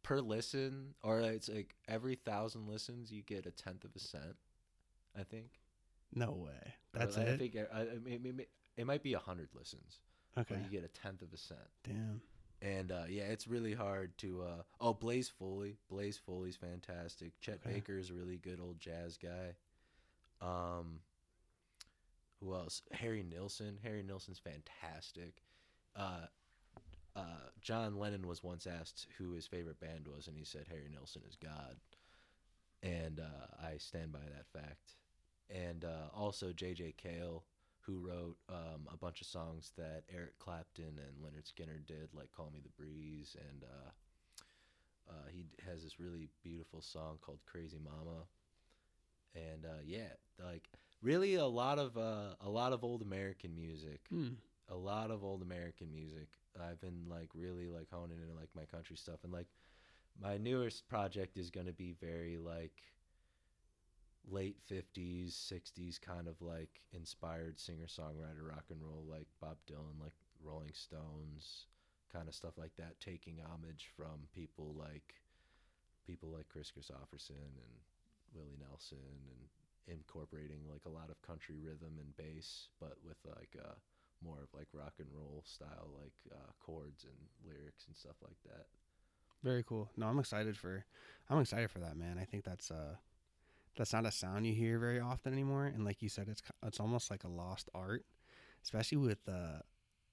[0.02, 4.36] per listen, or it's like every thousand listens, you get a tenth of a cent.
[5.18, 5.60] I think.
[6.14, 6.74] No way.
[6.92, 7.38] That's I it.
[7.38, 10.00] think I, I, it, it, might be a hundred listens,
[10.36, 10.56] okay.
[10.62, 11.60] you get a tenth of a cent.
[11.84, 12.20] Damn.
[12.60, 14.42] And uh, yeah, it's really hard to.
[14.42, 15.78] Uh, oh, Blaze Foley.
[15.90, 17.32] Blaze Foley's fantastic.
[17.40, 17.74] Chet Okay.
[17.74, 19.56] Baker is a really good old jazz guy.
[20.40, 21.00] Um,
[22.40, 22.82] who else?
[22.92, 23.78] Harry Nilsson.
[23.82, 25.42] Harry Nilsson's fantastic.
[25.96, 26.26] Uh,
[27.14, 30.88] uh, John Lennon was once asked who his favorite band was, and he said Harry
[30.90, 31.76] Nilsson is God.
[32.82, 34.96] And uh, I stand by that fact.
[35.50, 36.94] And uh, also J.J.
[36.96, 37.44] Cale,
[37.80, 42.30] who wrote um, a bunch of songs that Eric Clapton and Lynyrd Skynyrd did, like
[42.32, 43.90] "Call Me the Breeze," and uh,
[45.10, 48.24] uh, he has this really beautiful song called "Crazy Mama."
[49.34, 50.68] And uh, yeah, like
[51.02, 54.34] really a lot of uh, a lot of old American music, Hmm.
[54.68, 56.28] a lot of old American music.
[56.60, 59.48] I've been like really like honing into like my country stuff, and like
[60.20, 62.82] my newest project is going to be very like
[64.30, 70.00] late 50s 60s kind of like inspired singer songwriter rock and roll like bob dylan
[70.00, 71.66] like rolling stones
[72.12, 75.14] kind of stuff like that taking homage from people like
[76.06, 77.74] people like kris kristofferson and
[78.34, 78.98] willie nelson
[79.28, 83.74] and incorporating like a lot of country rhythm and bass but with like uh
[84.24, 87.14] more of like rock and roll style like uh, chords and
[87.46, 88.66] lyrics and stuff like that
[89.42, 89.90] Very cool.
[89.96, 90.84] No, I'm excited for.
[91.28, 92.16] I'm excited for that, man.
[92.20, 92.94] I think that's uh,
[93.76, 95.66] that's not a sound you hear very often anymore.
[95.66, 98.04] And like you said, it's it's almost like a lost art,
[98.62, 99.62] especially with the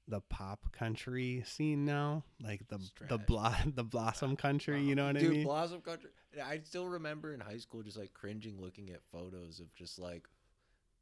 [0.07, 4.81] the pop country scene now, like the It's the blo- the blossom country.
[4.81, 5.43] You know what Dude, I mean?
[5.43, 6.09] Blossom Country.
[6.43, 10.27] I still remember in high school just like cringing looking at photos of just like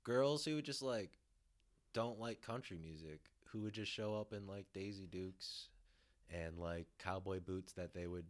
[0.04, 1.12] girls who would just like
[1.94, 3.20] don't like country music,
[3.52, 5.68] who would just show up in like Daisy Dukes
[6.34, 8.26] and like cowboy boots that they would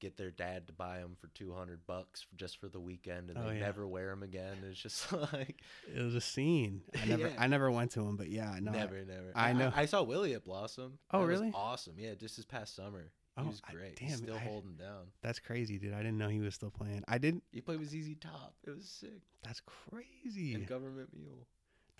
[0.00, 3.48] get their dad to buy them for 200 bucks just for the weekend and Oh,
[3.48, 3.60] they yeah.
[3.66, 4.56] never wear them again.
[4.70, 5.62] It's just like
[5.94, 6.82] it was a scene.
[7.02, 7.34] I never Yeah.
[7.38, 9.32] I never went to them, but yeah, no, I- never, never.
[9.34, 9.70] I know.
[9.74, 10.98] I, saw Willie at Blossom.
[11.10, 11.52] Oh, was really?
[11.54, 11.94] awesome.
[11.98, 13.10] Yeah, just this past summer.
[13.36, 13.96] He Oh, was I- great.
[13.96, 15.08] damn, He's still I- holding down.
[15.22, 15.92] that's crazy, dude.
[15.92, 17.04] I didn't know he was still playing.
[17.06, 17.42] I didn't.
[17.52, 18.54] He played with ZZ Top.
[18.66, 19.20] It was sick.
[19.44, 20.54] That's crazy.
[20.54, 21.46] And Government Mule.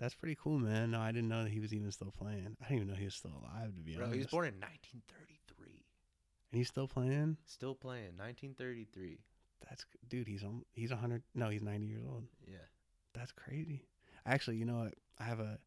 [0.01, 0.91] That's pretty cool, man.
[0.91, 2.57] No, I didn't know that he was even still playing.
[2.59, 3.75] I didn't even know he was still alive.
[3.77, 5.85] To be Bro, honest, he was born in 1933.
[6.51, 7.37] And he's still playing.
[7.45, 8.17] Still playing.
[8.17, 9.19] 1933.
[9.69, 10.27] That's dude.
[10.27, 10.63] He's on.
[10.73, 11.21] He's hundred.
[11.35, 12.23] No, he's ninety years old.
[12.47, 12.57] Yeah.
[13.13, 13.85] That's crazy.
[14.25, 14.95] Actually, you know what?
[15.19, 15.59] I have a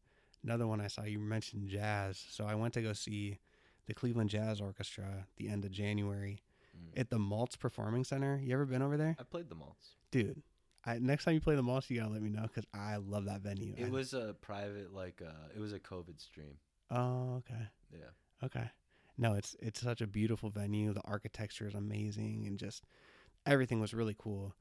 [0.43, 1.03] another one I saw.
[1.03, 3.39] You mentioned jazz, so I went to go see
[3.87, 6.41] the Cleveland Jazz Orchestra the end of January
[6.75, 6.99] Mm.
[6.99, 8.37] at the Maltz Performing Center.
[8.43, 9.95] You ever been over there, I played the Maltz.
[10.11, 10.41] dude?
[10.85, 13.25] I, next time you play the Maltz, you gotta let me know because I love
[13.25, 13.73] that venue.
[13.77, 16.57] It I- was a private, like, uh, it was a COVID stream.
[16.91, 17.67] Oh, okay.
[17.91, 18.45] Yeah.
[18.45, 18.69] Okay.
[19.17, 20.93] No, it's it's such a beautiful venue.
[20.93, 22.83] The architecture is amazing and just
[23.45, 24.53] everything was really cool.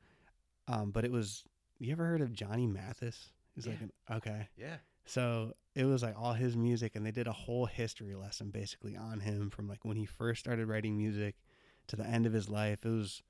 [0.68, 1.44] Um, but it was
[1.78, 3.30] you ever heard of Johnny Mathis?
[3.54, 4.48] He's like an, okay.
[4.56, 4.76] Yeah.
[5.04, 8.96] So it was like all his music and they did a whole history lesson basically
[8.96, 11.36] on him from like when he first started writing music
[11.88, 12.86] to the end of his life.
[12.86, 13.22] It was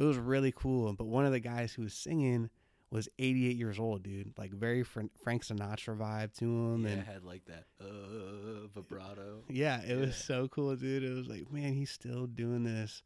[0.00, 0.92] it was really cool.
[0.94, 2.50] But one of the guys who was singing
[2.90, 4.32] was 88 years old, dude.
[4.36, 9.42] Like very Fran- Frank Sinatra vibe to him yeah, and had like that uh, vibrato.
[9.48, 9.96] yeah, it Yeah.
[10.06, 11.04] was so cool, dude.
[11.04, 13.02] It was like, man, he's still doing this.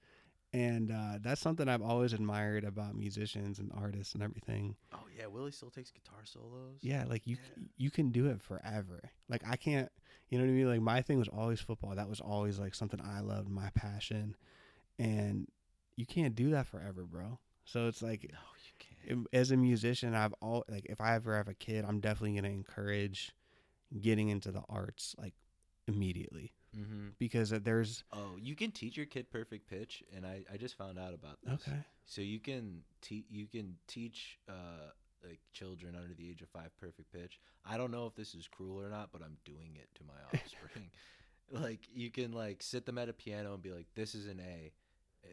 [0.54, 4.76] And uh, that's something I've always admired about musicians and artists and everything.
[4.92, 6.78] Oh yeah, Willie still takes guitar solos.
[6.80, 7.64] Yeah, like you Yeah.
[7.76, 9.10] you can do it forever.
[9.28, 9.90] Like I can't,
[10.28, 10.68] you know what I mean?
[10.68, 11.96] Like my thing was always football.
[11.96, 14.36] That was always like something I loved, my passion.
[14.96, 15.48] And
[15.96, 17.38] you can't do that forever, bro.
[17.64, 18.30] So it's like
[19.08, 22.36] No, as a musician, I've all like if I ever have a kid, I'm definitely
[22.36, 23.32] gonna encourage
[24.00, 25.34] getting into the arts like
[25.86, 27.08] immediately mm-hmm.
[27.18, 30.98] because there's Oh, you can teach your kid perfect pitch, and I, I just found
[30.98, 31.62] out about this.
[31.66, 31.78] okay.
[32.06, 34.90] So you can te- you can teach uh
[35.26, 37.40] like children under the age of five perfect pitch.
[37.64, 40.14] I don't know if this is cruel or not, but I'm doing it to my
[40.38, 40.90] offspring.
[41.50, 44.40] like you can like sit them at a piano and be like, "This is an
[44.40, 44.72] A,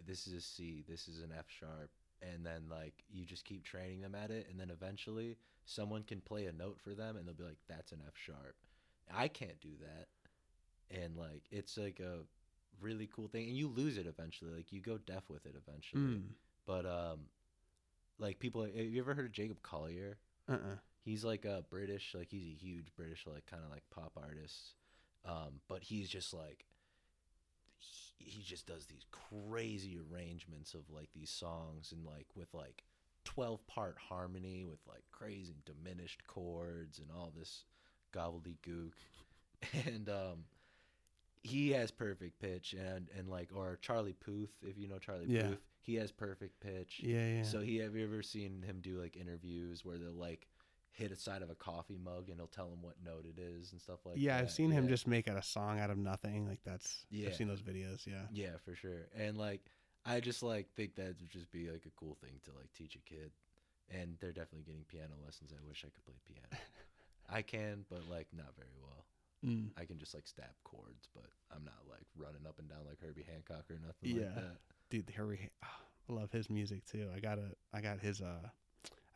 [0.08, 1.90] this is a C, this is an F sharp,"
[2.22, 6.22] and then like you just keep training them at it, and then eventually someone can
[6.22, 8.56] play a note for them, and they'll be like, "That's an F sharp."
[9.14, 10.08] I can't do that,
[11.04, 12.20] and like it's like a
[12.82, 14.52] really cool thing, and you lose it eventually.
[14.52, 16.18] Like you go deaf with it eventually.
[16.18, 16.24] Mm.
[16.66, 17.20] But um,
[18.20, 20.18] like people, have you ever heard of Jacob Collier?
[20.50, 20.78] Uh-uh.
[21.04, 24.76] He's like a British, like he's a huge British, like kind of like pop artist.
[25.26, 26.66] Um, but he's just like,
[28.26, 32.84] he, just does these crazy arrangements of like these songs and like with like
[33.24, 37.66] twelve part harmony with like crazy diminished chords and all this
[38.14, 38.92] gobbledygook,
[39.86, 40.46] and um.
[41.44, 45.48] He has perfect pitch and and like or Charlie Puth if you know Charlie Yeah.
[45.48, 47.42] Puth he has perfect pitch Yeah, yeah.
[47.44, 50.48] so he have you ever seen him do like interviews where they'll like
[50.92, 53.72] hit a side of a coffee mug and he'll tell him what note it is
[53.72, 54.38] and stuff like yeah, that?
[54.38, 56.48] Yeah, I've seen him just make out a song out of nothing.
[56.48, 57.30] Like that's Yeah.
[57.30, 58.06] I've seen those videos.
[58.06, 58.24] Yeah.
[58.32, 59.08] Yeah, for sure.
[59.18, 59.62] And like
[60.06, 62.96] I just like think that would just be like a cool thing to like teach
[62.96, 63.32] a kid.
[63.90, 65.52] And they're definitely getting piano lessons.
[65.54, 66.62] I wish I could play piano.
[67.30, 69.06] I can, but like not very well.
[69.46, 69.70] Mm.
[69.78, 71.26] I can just like stab chords, but
[71.56, 74.42] I'm not like running up and down like Herbie Hancock or nothing like Yeah.
[74.42, 74.58] that.
[74.90, 75.68] Dude, the Harry, I
[76.10, 77.08] love his music too.
[77.16, 78.22] I got a, I got his.
[78.22, 78.48] Uh,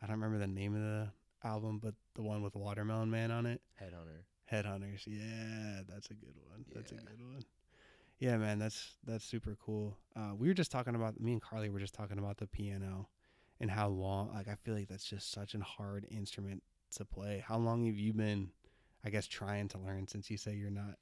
[0.02, 1.08] I don't remember the name of the
[1.44, 3.60] album, but the one with Watermelon Man on it.
[3.80, 4.24] Headhunter.
[4.52, 5.02] Headhunters.
[5.06, 6.64] Yeah, that's a good one.
[6.74, 7.42] That's a good one.
[8.18, 9.98] Yeah, man, that's that's super cool.
[10.16, 13.08] Uh, we were just talking about me and Carly were just talking about the piano
[13.60, 14.32] and how long.
[14.34, 16.62] Like, I feel like that's just such a hard instrument
[16.96, 17.44] to play.
[17.46, 18.50] How long have you been,
[19.04, 20.96] I guess, trying to learn since you say you're not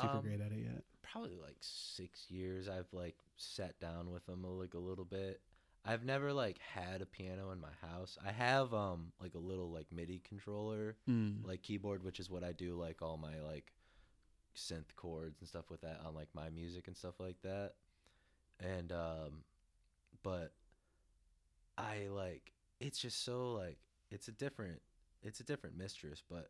[0.00, 0.84] super Um, great at it yet?
[1.02, 5.40] probably like six years i've like sat down with them a, like a little bit
[5.84, 9.70] i've never like had a piano in my house i have um like a little
[9.70, 11.44] like midi controller Mm.
[11.44, 13.72] like keyboard which is what i do like all my like
[14.56, 17.72] synth chords and stuff with that on like my music and stuff like that
[18.60, 19.42] and um
[20.22, 20.52] but
[21.78, 23.78] i like it's just so like
[24.10, 24.80] it's a different
[25.22, 26.48] it's a different mistress but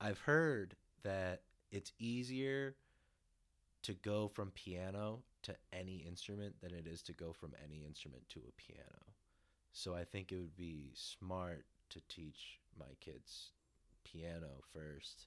[0.00, 2.76] i've heard that it's easier
[3.82, 8.22] to go from piano to any instrument than it is to go from any instrument
[8.28, 9.02] to a piano
[9.72, 13.50] so i think it would be smart to teach my kids
[14.04, 15.26] piano first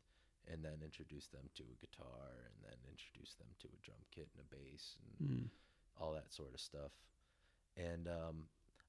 [0.51, 4.27] and then introduce them to a guitar and then introduce them to a drum kit
[4.37, 5.49] and a bass and Mm.
[5.99, 6.91] all that sort of stuff.
[7.77, 8.43] And um,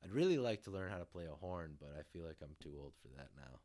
[0.05, 2.57] I'd really like to learn how to play a horn, but I feel like I'm
[2.61, 3.61] too old for that now.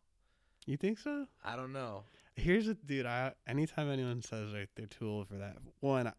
[0.65, 1.27] You think so?
[1.43, 2.03] I don't know.
[2.35, 3.05] Here's a dude.
[3.05, 6.13] I anytime anyone says like they're too old for that, one, I-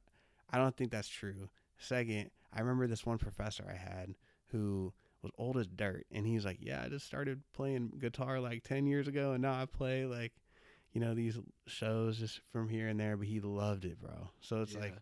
[0.50, 1.48] I don't think that's true.
[1.78, 4.14] Second, I remember this one professor I had
[4.48, 8.62] who was old as dirt, and he's like, "Yeah, I just started playing guitar like
[8.62, 10.32] ten years ago, and now I play like,
[10.92, 14.28] you know, these shows just from here and there." But he loved it, bro.
[14.40, 14.96] So it's like,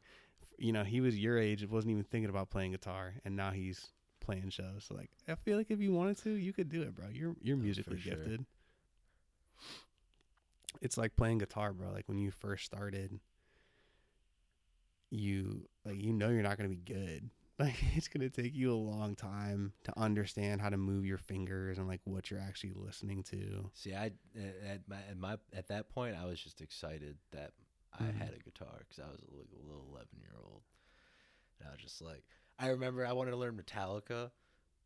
[0.58, 3.88] you know, he was your age, wasn't even thinking about playing guitar, and now he's
[4.20, 4.84] playing shows.
[4.88, 7.08] So like, I feel like if you wanted to, you could do it, bro.
[7.08, 8.14] You're you're Oh, musically sure.
[8.14, 8.46] gifted.
[10.80, 11.90] It's like playing guitar, bro.
[11.92, 13.18] Like when you first started,
[15.10, 17.30] you like you know you're not gonna be good.
[17.60, 21.76] Like it's gonna take you a long time to understand how to move your fingers
[21.76, 23.68] and like what you're actually listening to.
[23.74, 24.12] See, I
[24.66, 27.50] at my at my at that point, I was just excited that
[27.98, 28.16] I Mhm.
[28.18, 30.62] had a guitar because I was a little, little eleven year old,
[31.58, 32.24] and I was just like,
[32.58, 34.30] I remember I wanted to learn Metallica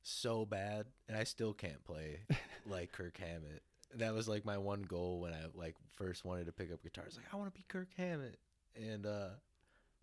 [0.03, 2.23] so bad, and I still can't play
[2.67, 3.63] like Kirk Hammett.
[3.99, 7.05] That was like my one goal when I like first wanted to pick up guitar.
[7.05, 8.39] I was like, I want to be Kirk Hammett,
[8.77, 9.29] and uh,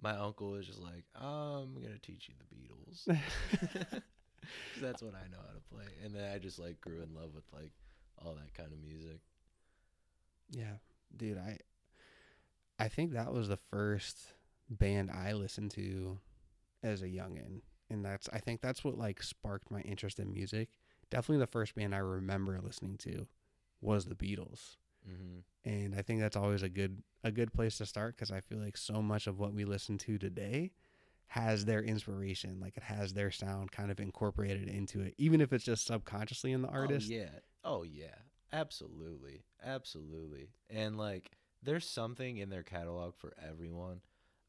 [0.01, 3.05] my uncle was just like, I'm gonna teach you the Beatles.
[4.81, 5.91] that's what I know how to play.
[6.03, 7.71] And then I just like grew in love with like
[8.23, 9.19] all that kind of music.
[10.49, 10.77] Yeah,
[11.15, 11.57] dude, I
[12.79, 14.33] I think that was the first
[14.69, 16.19] band I listened to
[16.83, 20.69] as a youngin, and that's I think that's what like sparked my interest in music.
[21.09, 23.27] Definitely the first band I remember listening to
[23.81, 24.77] was the Beatles.
[25.09, 25.69] Mm-hmm.
[25.69, 28.59] And I think that's always a good a good place to start because I feel
[28.59, 30.71] like so much of what we listen to today
[31.27, 35.53] has their inspiration, like it has their sound kind of incorporated into it, even if
[35.53, 37.09] it's just subconsciously in the artist.
[37.09, 37.29] Oh, yeah.
[37.63, 38.15] Oh yeah.
[38.53, 39.43] Absolutely.
[39.63, 40.49] Absolutely.
[40.69, 41.31] And like
[41.63, 44.01] there's something in their catalog for everyone.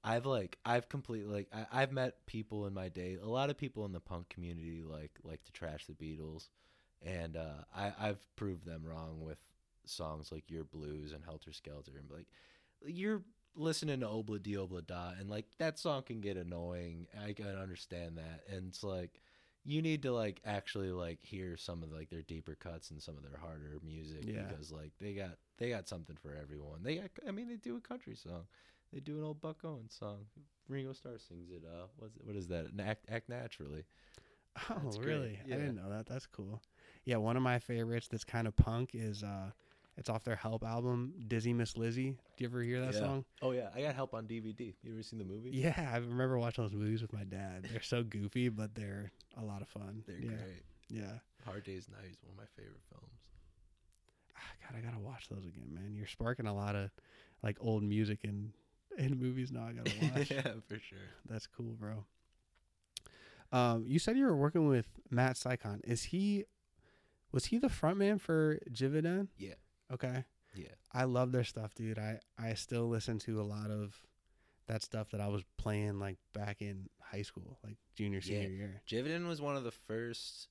[0.05, 3.17] I've like I've completely like I, I've met people in my day.
[3.23, 6.49] A lot of people in the punk community like like to trash the Beatles,
[7.05, 9.39] and uh, I I've proved them wrong with
[9.85, 12.27] songs like Yer Blues and Helter Skelter, and like
[12.87, 13.23] you're
[13.55, 17.07] listening to Obla Di Obla Da, and like that song can get annoying.
[17.27, 19.21] I can understand that, and it's like
[19.65, 23.17] you need to like actually like hear some of like their deeper cuts and some
[23.17, 24.43] of their harder music Yeah.
[24.49, 26.83] because like they got they got something for everyone.
[26.83, 28.45] They got I mean they do a country song.
[28.93, 30.27] They do an old Buck Owens song.
[30.69, 31.63] Ringo Starr sings it.
[31.67, 32.67] Uh, what's it, what is that?
[32.85, 33.85] Act, act naturally.
[34.69, 35.07] Oh, That's great.
[35.09, 35.39] really?
[35.47, 35.55] Yeah.
[35.55, 36.07] I didn't know that.
[36.07, 36.61] That's cool.
[37.05, 39.51] Yeah, one of my favorites that's kind of punk is uh
[39.99, 42.13] it's off their Help album, Dizzy Miss Lizzy.
[42.37, 43.01] Do you ever hear that Yeah.
[43.01, 43.25] song?
[43.43, 44.75] Oh yeah, I got help on DVD.
[44.83, 45.51] You ever seen the movie?
[45.51, 47.65] Yeah, I remember watching those movies with my dad.
[47.71, 50.03] They're so goofy, but they're a lot of fun.
[50.07, 50.29] they're yeah.
[50.29, 50.63] great.
[50.89, 51.13] Yeah.
[51.45, 53.19] Hard Day's Night is one of my favorite films.
[54.37, 54.41] Ah,
[54.71, 55.95] God, I gotta watch those again, man.
[55.95, 56.91] You're sparking a lot of
[57.43, 58.53] like old music and
[58.99, 59.67] and movies now.
[59.67, 60.31] I gotta watch.
[60.31, 60.99] yeah, for sure.
[61.29, 62.05] That's cool, bro.
[63.53, 65.81] Um, you said you were working with Matt Sycon.
[65.85, 66.45] Is he
[67.33, 69.29] was he the frontman for Jividen?
[69.39, 69.55] Yeah.
[69.93, 70.25] Okay.
[70.55, 70.69] Yeah.
[70.93, 71.99] I love their stuff, dude.
[71.99, 73.97] I I still listen to a lot of
[74.67, 78.43] that stuff that I was playing like back in high school, like junior Yeah.
[78.43, 78.83] senior year.
[78.89, 80.49] Jividen was one of the first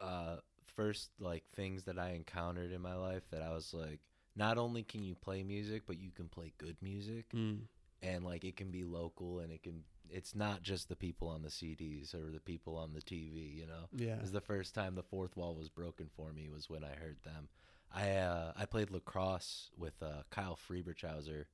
[0.00, 0.36] uh
[0.74, 4.00] first like things that I encountered in my life that I was like
[4.34, 7.60] not only can you play music but you can play good music Mm.
[8.02, 11.42] and like it can be local and it can it's not just the people on
[11.42, 13.88] the CDs or the people on the TV, you know.
[13.92, 14.16] Yeah.
[14.16, 16.94] It was the first time the fourth wall was broken for me was when I
[16.94, 17.48] heard them.
[17.94, 21.44] I uh, I played lacrosse with uh, Kyle Frieberchauser,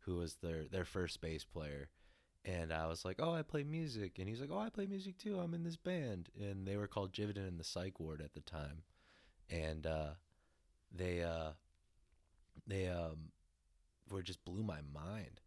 [0.00, 1.88] who was their their first bass player,
[2.44, 5.18] and I was like, "Oh, I play music," and he's like, "Oh, I play music
[5.18, 5.38] too.
[5.38, 8.40] I'm in this band," and they were called Jividen and the Psych Ward at the
[8.40, 8.82] time,
[9.50, 10.10] and uh,
[10.94, 11.52] they uh,
[12.66, 13.32] they um,
[14.10, 15.40] were just blew my mind,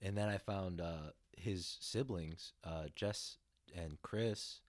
[0.00, 3.36] and then I found uh, his siblings, uh, Jess
[3.74, 4.60] and Chris,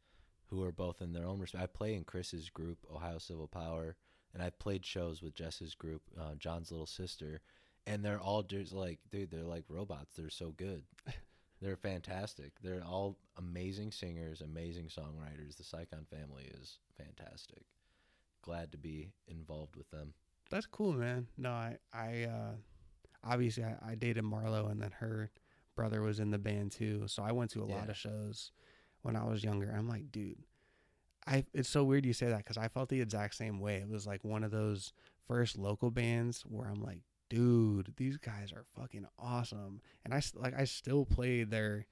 [0.50, 1.64] who are both in their own respect.
[1.64, 3.96] I play in Chris's group, Ohio Civil Power,
[4.34, 7.42] and I played shows with Jess's group, uh, John's little sister,
[7.86, 10.16] and they're all just like, dude, they're like robots.
[10.16, 10.84] They're so good.
[11.62, 12.52] they're fantastic.
[12.62, 15.56] They're all amazing singers, amazing songwriters.
[15.56, 17.64] The Psychon family is fantastic.
[18.42, 20.14] Glad to be involved with them.
[20.50, 21.28] That's cool, man.
[21.38, 22.52] No, I I uh
[23.24, 25.32] obviously I, I dated Marlo and then her
[25.78, 27.04] brother was in the band too.
[27.08, 28.52] So I went to a lot of shows
[29.04, 29.74] when I was younger.
[29.74, 30.44] I'm like, dude,
[31.26, 33.78] I it's so weird you say that cuz I felt the exact same way.
[33.78, 34.92] It was like one of those
[35.28, 39.82] first local bands where I'm like, dude, these guys are fucking awesome.
[40.04, 41.86] And I like I still played their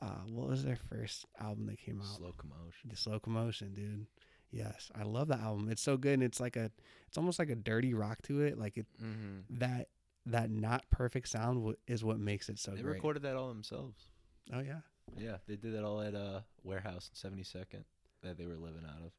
[0.00, 2.16] uh what was their first album that came out?
[2.16, 2.88] Slow commotion.
[2.90, 4.06] The Slow Commotion, dude.
[4.52, 5.68] Yes, I love the album.
[5.68, 6.14] It's so good.
[6.14, 6.72] And it's like a,
[7.06, 8.58] it's almost like a dirty rock to it.
[8.58, 9.58] Like it, Mm-hmm.
[9.60, 9.86] that
[10.26, 12.78] that not perfect sound w- is what makes it so good.
[12.78, 12.94] They great.
[12.94, 14.08] recorded that all themselves.
[14.52, 14.80] oh yeah,
[15.16, 17.84] Yeah, they did that all at a warehouse in Seventy Second
[18.22, 19.12] that they were living out of.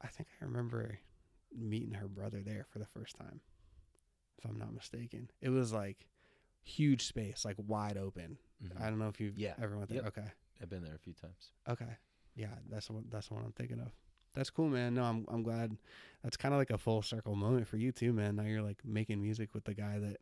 [0.00, 0.98] I think I remember
[1.56, 3.40] meeting her brother there for the first time,
[4.38, 5.30] if I'm not mistaken.
[5.40, 6.08] It was like
[6.62, 8.38] huge space, like wide open.
[8.64, 8.80] Mhm.
[8.80, 9.54] I don't know if you Yeah.
[9.60, 10.02] ever went there.
[10.02, 10.18] Yep.
[10.18, 10.28] Okay,
[10.60, 11.52] I've been there a few times.
[11.68, 11.96] okay,
[12.34, 13.92] yeah, that's what that's what I'm thinking of.
[14.32, 14.94] That's cool, man.
[14.94, 15.76] No, I'm I'm glad.
[16.22, 18.36] That's kind of like a full circle moment for you too, man.
[18.36, 20.18] Now you're like making music with the guy that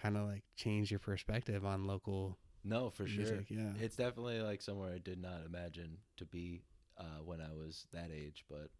[0.00, 3.44] kind of like change your perspective on local No, for sure.
[3.48, 6.62] Yeah, It's definitely like somewhere I did not imagine to be
[6.98, 8.70] uh, when I was that age, but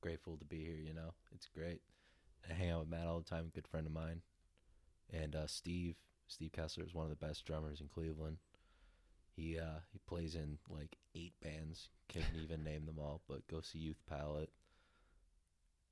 [0.00, 0.76] grateful to be here.
[0.82, 1.80] You know, it's great.
[2.48, 4.22] I hang out with Matt all the time, good friend of mine,
[5.12, 5.96] and uh, Steve.
[6.30, 8.36] Steve Kessler is one of the best drummers in Cleveland.
[9.34, 11.88] He uh he plays in like eight bands.
[12.08, 14.50] Can't even name them all, but go see Youth Palette.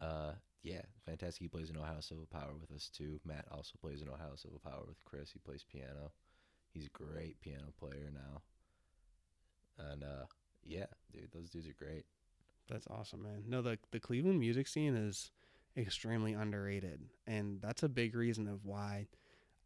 [0.00, 0.32] Uh
[0.66, 1.42] yeah, fantastic.
[1.42, 3.20] He plays in Ohio Civil Power with us too.
[3.24, 5.30] Matt also plays in Ohio Civil Power with Chris.
[5.30, 6.10] He plays piano.
[6.72, 8.42] He's a great piano player now.
[9.78, 10.26] And uh
[10.64, 12.04] yeah, dude, those dudes are great.
[12.68, 13.44] That's awesome, man.
[13.46, 15.30] No, the the Cleveland music scene is
[15.76, 19.06] extremely underrated, and that's a big reason of why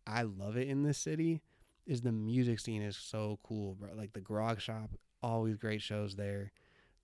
[0.07, 1.41] I love it in this city.
[1.87, 3.89] Is the music scene is so cool, bro.
[3.95, 4.91] Like the Grog Shop,
[5.23, 6.53] always great shows there.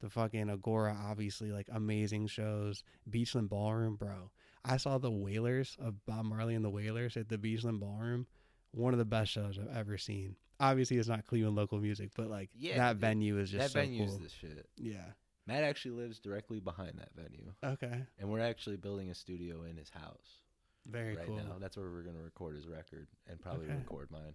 [0.01, 2.83] The fucking Agora, obviously, like amazing shows.
[3.11, 4.31] Beachland Ballroom, bro.
[4.65, 8.27] I saw the Wailers of Bob Marley and the Wailers at the Beachland Ballroom.
[8.73, 10.37] One of the best shows I've ever seen.
[10.61, 13.01] Obviously, it's not Cleveland local music, but like Yeah, that dude.
[13.01, 14.19] venue is just that so venue is cool.
[14.21, 14.69] the shit.
[14.77, 15.05] Yeah.
[15.47, 17.53] Matt actually lives directly behind that venue.
[17.65, 18.03] Okay.
[18.19, 20.43] And we're actually building a studio in his house
[20.87, 21.37] Very right cool.
[21.37, 21.57] now.
[21.61, 23.77] That's where we're going to record his record and probably Okay.
[23.77, 24.35] record mine.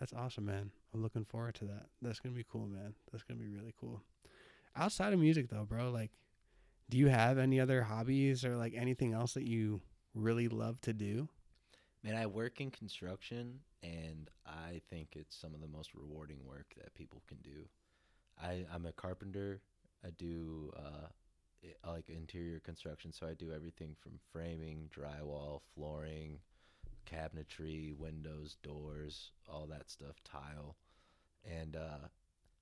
[0.00, 0.70] That's awesome, man.
[0.94, 1.86] I'm looking forward to that.
[2.00, 2.94] That's gonna be cool, man.
[3.10, 4.00] That's gonna be really cool.
[4.78, 6.12] Outside of music, though, bro, like,
[6.88, 9.80] do you have any other hobbies or like anything else that you
[10.14, 11.28] really love to do?
[12.04, 16.74] Man, I work in construction and I think it's some of the most rewarding work
[16.76, 17.68] that people can do.
[18.40, 19.60] I, I'm a carpenter.
[20.04, 21.08] I do uh,
[21.90, 26.38] like interior construction, so I do everything from framing, drywall, flooring,
[27.04, 30.76] cabinetry, windows, doors, all that stuff, tile.
[31.44, 32.08] And uh,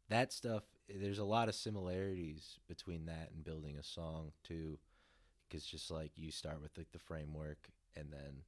[0.09, 4.79] that stuff, there's a lot of similarities between that and building a song, too.
[5.49, 8.43] Because just like you start with like the framework and then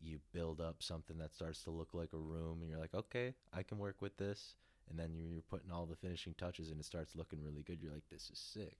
[0.00, 3.34] you build up something that starts to look like a room and you're like okay
[3.52, 4.54] i can work with this.
[4.88, 7.78] And then you're, putting all the finishing touches and it starts looking really good.
[7.80, 8.76] You're like this is sick.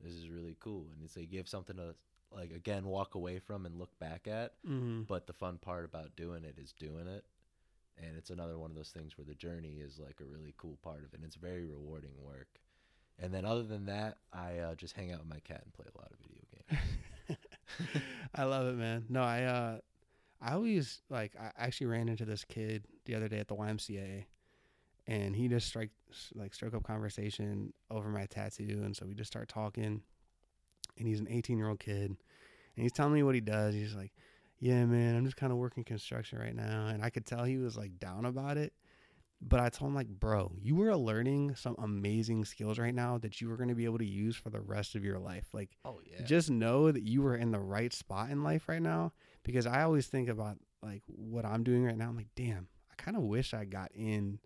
[0.00, 0.86] This is really cool.
[0.94, 1.94] And it's like you have something to
[2.32, 4.52] like again walk away from and look back at.
[4.66, 5.02] Mm-hmm.
[5.08, 7.24] but the fun part about doing it is doing it
[8.00, 10.78] and it's another one of those things where the journey is like a really cool
[10.82, 12.48] part of it and it's very rewarding work
[13.18, 15.86] and then other than that i uh, just hang out with my cat and play
[15.94, 16.80] a lot of video games
[18.34, 19.04] I love it, man.
[19.08, 19.78] No, I uh,
[20.40, 21.32] I always like.
[21.40, 24.24] I actually ran into this kid the other day at the YMCA,
[25.06, 25.90] and he just strike
[26.34, 30.02] like struck up conversation over my tattoo, and so we just start talking.
[30.98, 32.16] And he's an 18 year old kid, and
[32.82, 33.74] he's telling me what he does.
[33.74, 34.12] He's like,
[34.60, 37.56] "Yeah, man, I'm just kind of working construction right now," and I could tell he
[37.56, 38.72] was like down about it.
[39.42, 43.40] But I told him like, "Bro, you are learning some amazing skills right now that
[43.40, 45.46] you are going to be able to use for the rest of your life.
[45.52, 48.82] Like." oh yeah just know that you are in the right spot in life right
[48.82, 52.68] now because i always think about like what i'm doing right now i'm like damn
[52.90, 54.38] i kind of wish i got in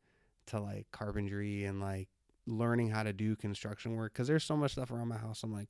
[0.46, 2.08] to like carpentry and like
[2.46, 5.52] learning how to do construction work because there's so much stuff around my house i'm
[5.52, 5.68] like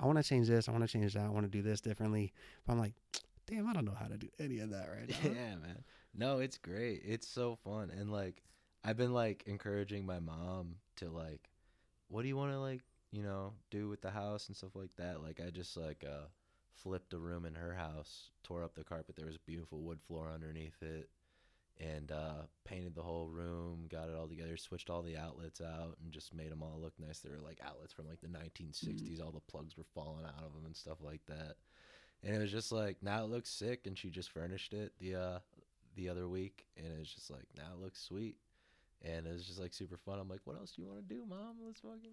[0.00, 1.80] i want to change this i want to change that i want to do this
[1.80, 2.32] differently
[2.66, 2.94] but i'm like
[3.52, 5.84] damn i don't know how to do any of that right now Yeah, man.
[6.14, 7.02] No, it's great.
[7.06, 7.90] It's so fun.
[7.90, 8.42] And like
[8.84, 11.48] I've been like encouraging my mom to like
[12.08, 12.82] what do you want to like,
[13.12, 15.22] you know, do with the house and stuff like that.
[15.22, 16.26] Like I just like uh
[16.74, 19.16] flipped a room in her house, tore up the carpet.
[19.16, 21.08] There was a beautiful wood floor underneath it
[21.80, 25.96] and uh painted the whole room, got it all together, switched all the outlets out
[26.02, 27.20] and just made them all look nice.
[27.20, 29.22] They were like outlets from like the 1960s.
[29.22, 31.56] All the plugs were falling out of them and stuff like that.
[32.24, 35.16] And it was just like now it looks sick and she just furnished it the
[35.16, 35.38] uh
[35.96, 38.36] the other week and it's just like now it looks sweet.
[39.04, 40.18] And it was just like super fun.
[40.20, 41.56] I'm like what else do you want to do mom?
[41.64, 42.10] Let's fucking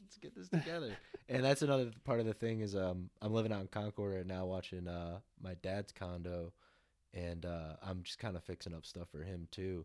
[0.00, 0.96] let's get this together.
[1.28, 4.26] And that's another part of the thing is um i'm living out in concord right
[4.26, 6.52] now watching uh my dad's condo
[7.14, 9.84] and uh i'm just kind of fixing up stuff for him too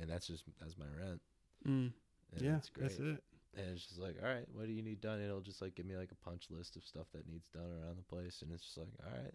[0.00, 1.20] and that's just that's my rent.
[1.66, 1.92] Mm,
[2.34, 2.88] and yeah it's great.
[2.88, 3.22] that's it
[3.56, 5.86] and it's just like all right what do you need done it'll just like give
[5.86, 8.64] me like a punch list of stuff that needs done around the place and it's
[8.64, 9.34] just like all right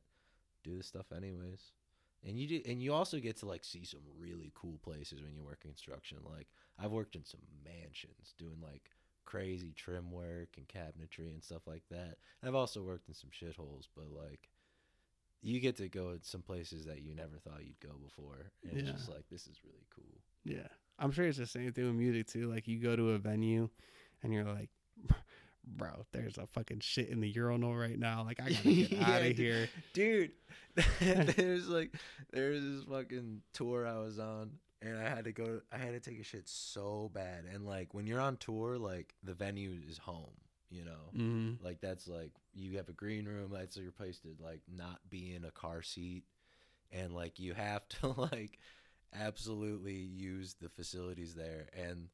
[0.63, 1.71] do this stuff anyways
[2.25, 5.35] and you do, and you also get to like see some really cool places when
[5.35, 6.19] you work in construction.
[6.23, 6.47] Like
[6.79, 8.91] I've worked in some mansions doing like
[9.25, 12.17] crazy trim work and cabinetry and stuff like that.
[12.41, 14.49] And I've also worked in some shitholes, but like
[15.41, 18.51] you get to go in some places that you never thought you'd go before.
[18.63, 20.21] And it's just like this is really cool.
[20.45, 20.67] Yeah.
[20.99, 22.49] I'm sure it's the same thing with music too.
[22.49, 23.69] Like you go to a venue
[24.23, 24.69] and you're like,
[25.65, 28.23] bro, there's a fucking shit in the urinal right now.
[28.25, 29.69] Like I gotta get Yeah, out of here.
[29.93, 30.31] dude
[31.01, 31.93] there's like
[32.31, 34.49] there's this fucking tour i was on
[34.81, 37.93] and i had to go i had to take a shit so bad and like
[37.93, 40.33] when you're on tour like the venue is home
[40.71, 41.63] you know Mm-hmm.
[41.63, 45.35] like that's like you have a green room that's your place to like not be
[45.35, 46.23] in a car seat
[46.91, 48.57] and like you have to like
[49.13, 52.07] absolutely use the facilities there and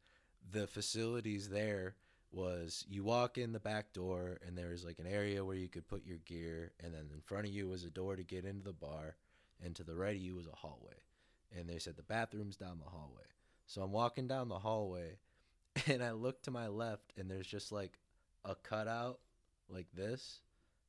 [0.51, 1.95] the facilities there
[2.31, 5.67] was you walk in the back door and there was like an area where you
[5.67, 8.45] could put your gear and then in front of you was a door to get
[8.45, 9.15] into the bar
[9.63, 10.93] and to the right of you was a hallway
[11.57, 13.25] and they said the bathroom's down the hallway
[13.65, 15.17] so i'm walking down the hallway
[15.87, 17.99] and I look to my left, and there's just like
[18.45, 19.19] a cutout
[19.69, 20.39] like this,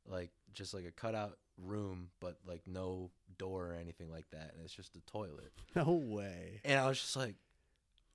[0.07, 4.65] like just like a cutout room, but like no door or anything like that, and
[4.65, 5.53] it's just a toilet.
[5.77, 6.61] No way.
[6.65, 7.37] And I was just like,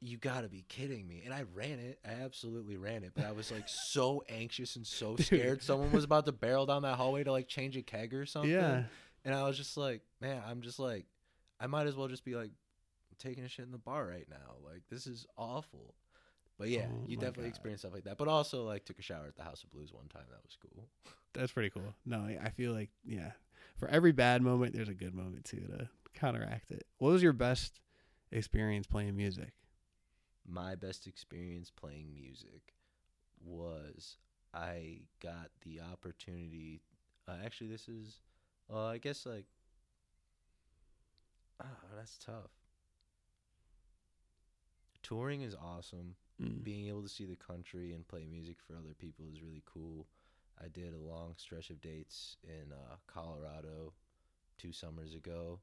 [0.08, 1.22] you gotta be kidding me.
[1.26, 2.00] And I ran it.
[2.06, 3.12] I absolutely ran it.
[3.16, 5.26] But I was like so anxious and so Dude.
[5.26, 5.64] scared.
[5.64, 8.52] Someone was about to barrel down that hallway to like change a keg or something.
[8.52, 8.84] Yeah.
[9.24, 11.06] And I was just like, man, I'm just like,
[11.60, 12.52] I might as well just be like
[13.18, 14.56] taking a shit in the bar right now.
[14.64, 15.96] Like, this is awful.
[16.58, 17.50] But yeah, Oh you definitely God.
[17.50, 18.18] experience stuff like that.
[18.18, 20.24] But also, like, took a shower at the House of Blues one time.
[20.30, 20.86] That was cool.
[21.34, 21.94] That's pretty cool.
[22.06, 23.32] No, I feel like yeah,
[23.78, 26.86] for every bad moment, there's a good moment too to counteract it.
[27.00, 27.82] What was your best
[28.32, 29.52] experience playing music?
[30.48, 32.74] My best experience playing music
[33.44, 34.18] was
[34.54, 36.82] I got the opportunity.
[37.28, 38.20] Uh, actually, this is,
[38.72, 39.46] uh, I guess, like,
[41.64, 42.52] oh, that's tough.
[45.02, 46.16] Touring is awesome.
[46.42, 46.66] Mm.
[46.66, 50.06] being able to see the country and play music for other people is really cool.
[50.62, 53.94] I did a long stretch of dates in uh, Colorado
[54.58, 55.60] two summers ago,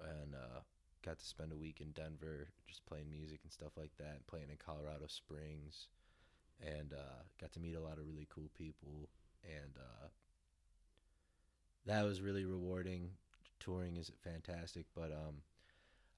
[0.00, 0.60] and uh,
[1.04, 4.14] got to spend a week in Denver just playing music and stuff like that.
[4.16, 5.88] and Playing in Colorado Springs,
[6.60, 9.08] and uh, got to meet a lot of really cool people,
[9.44, 10.08] and uh,
[11.86, 13.10] that was really rewarding.
[13.60, 15.42] Touring is fantastic, but um,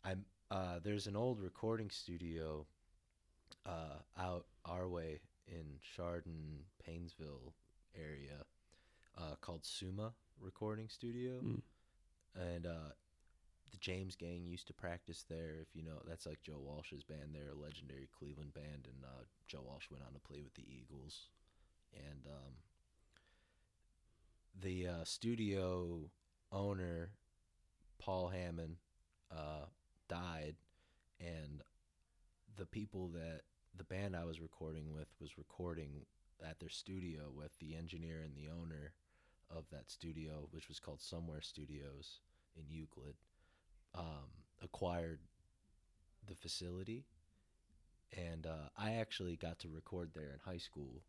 [0.05, 2.67] I'm uh, there's an old recording studio
[3.67, 7.53] uh, out our way in Chardon, Painesville
[7.95, 8.45] area
[9.19, 11.63] uh, called Suma Recording Studio, Mm.
[12.35, 12.93] and uh,
[13.75, 15.57] the James Gang used to practice there.
[15.61, 17.31] If you know, that's like Joe Walsh's band.
[17.33, 20.65] They're a legendary Cleveland band, and uh, Joe Walsh went on to play with the
[20.69, 21.27] Eagles,
[21.93, 22.53] and um,
[24.61, 26.11] the uh, studio
[26.53, 27.11] owner
[27.99, 28.77] Paul Hammond
[29.33, 29.67] uh,
[30.09, 30.55] died,
[31.19, 31.63] and
[32.57, 33.43] the people that
[33.77, 36.07] the band I was recording with was recording
[36.49, 38.93] at their studio with the engineer and the owner
[39.51, 42.21] of that studio, which was called Somewhere Studios
[42.57, 43.17] in Euclid,
[43.95, 44.31] um,
[44.63, 45.21] acquired
[46.27, 47.05] the facility.
[48.17, 51.03] And uh, I actually got to record there in high school,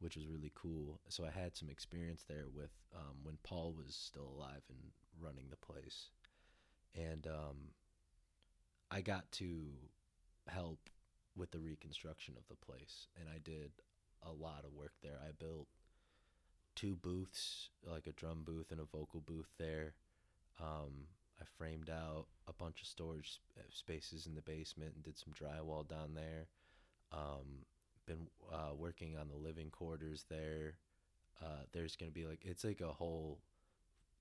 [0.00, 1.00] which was really cool.
[1.08, 4.78] So I had some experience there with um, when Paul was still alive and
[5.20, 6.10] running the place.
[6.94, 7.56] And um,
[8.90, 9.66] I got to
[10.48, 10.90] help
[11.36, 13.70] with the reconstruction of the place and I did
[14.22, 15.18] a lot of work there.
[15.22, 15.68] I built
[16.74, 19.94] two booths, like a drum booth and a vocal booth there.
[20.60, 21.06] Um,
[21.40, 25.32] I framed out a bunch of storage uh, spaces in the basement and did some
[25.32, 26.48] drywall down there.
[27.12, 27.64] Um,
[28.06, 30.74] been uh, working on the living quarters there.
[31.42, 33.38] Uh, there's gonna be like it's like a whole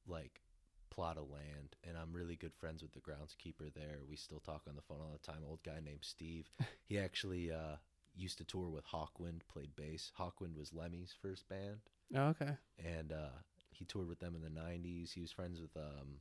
[0.08, 0.42] like
[0.90, 4.00] plot of land, and I'm really good friends with the groundskeeper there.
[4.10, 5.42] We still talk on the phone all the time.
[5.48, 6.50] Old guy named Steve.
[6.86, 7.76] He actually uh,
[8.16, 10.12] used to tour with Hawkwind, played bass.
[10.18, 11.80] Hawkwind was Lemmy's first band,
[12.16, 12.52] Oh, okay.
[12.80, 13.36] and uh,
[13.72, 15.12] he toured with them in the '90s.
[15.14, 16.20] He was friends with um,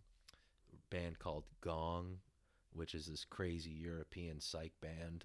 [0.91, 2.19] band called Gong,
[2.73, 5.25] which is this crazy European psych band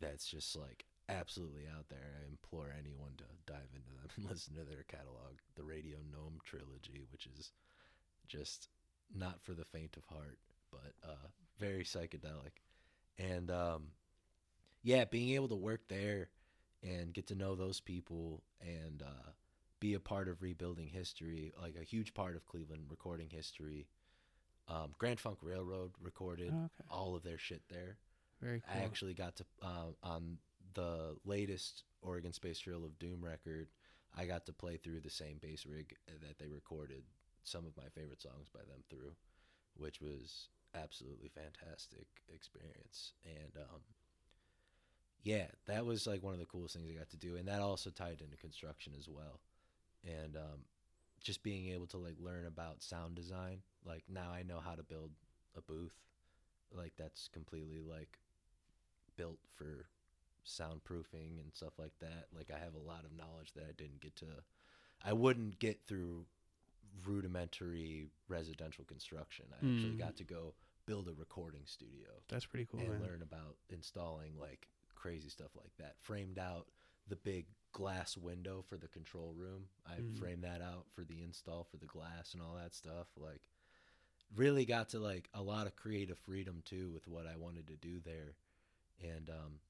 [0.00, 2.14] that's just like absolutely out there.
[2.22, 6.38] I implore anyone to dive into them and listen to their catalog, the Radio Gnome
[6.44, 7.52] trilogy, which is
[8.28, 8.68] just
[9.14, 10.38] not for the faint of heart,
[10.70, 11.28] but uh,
[11.58, 12.60] very psychedelic.
[13.18, 13.88] And um,
[14.82, 16.28] yeah, being able to work there
[16.82, 19.30] and get to know those people and uh,
[19.80, 23.86] be a part of rebuilding history, like a huge part of Cleveland recording history.
[24.68, 26.88] Um, Grand Funk Railroad recorded Oh, okay.
[26.90, 27.98] all of their shit there.
[28.40, 28.80] Very cool.
[28.80, 30.38] I actually got to uh, on
[30.74, 33.68] the latest Oregon Space Trail of Doom record.
[34.16, 37.04] I got to play through the same bass rig that they recorded
[37.42, 39.12] some of my favorite songs by them through,
[39.76, 43.12] which was absolutely fantastic experience.
[43.24, 43.80] And um,
[45.22, 47.60] yeah, that was like one of the coolest things I got to do, and that
[47.60, 49.40] also tied into construction as well.
[50.04, 50.64] And um,
[51.24, 54.84] just being able to like learn about sound design, like now I know how to
[54.84, 55.10] build
[55.56, 55.96] a booth,
[56.72, 58.18] like that's completely like
[59.16, 59.86] built for
[60.46, 62.26] soundproofing and stuff like that.
[62.36, 64.26] Like I have a lot of knowledge that I didn't get to
[65.04, 66.26] I wouldn't get through
[67.06, 69.46] rudimentary residential construction.
[69.52, 69.98] I actually Mm.
[69.98, 70.54] got to go
[70.86, 73.00] build a recording studio That's pretty cool, and man.
[73.00, 75.94] learn about installing like crazy stuff like that.
[76.00, 76.66] Framed out
[77.08, 79.68] the big glass window for the control room.
[79.84, 80.18] I Mhm.
[80.18, 83.08] framed that out for the install for the glass and all that stuff.
[83.16, 83.42] Like
[84.34, 87.76] really got to like a lot of creative freedom too with what I wanted to
[87.76, 88.36] do there
[89.02, 89.60] and um,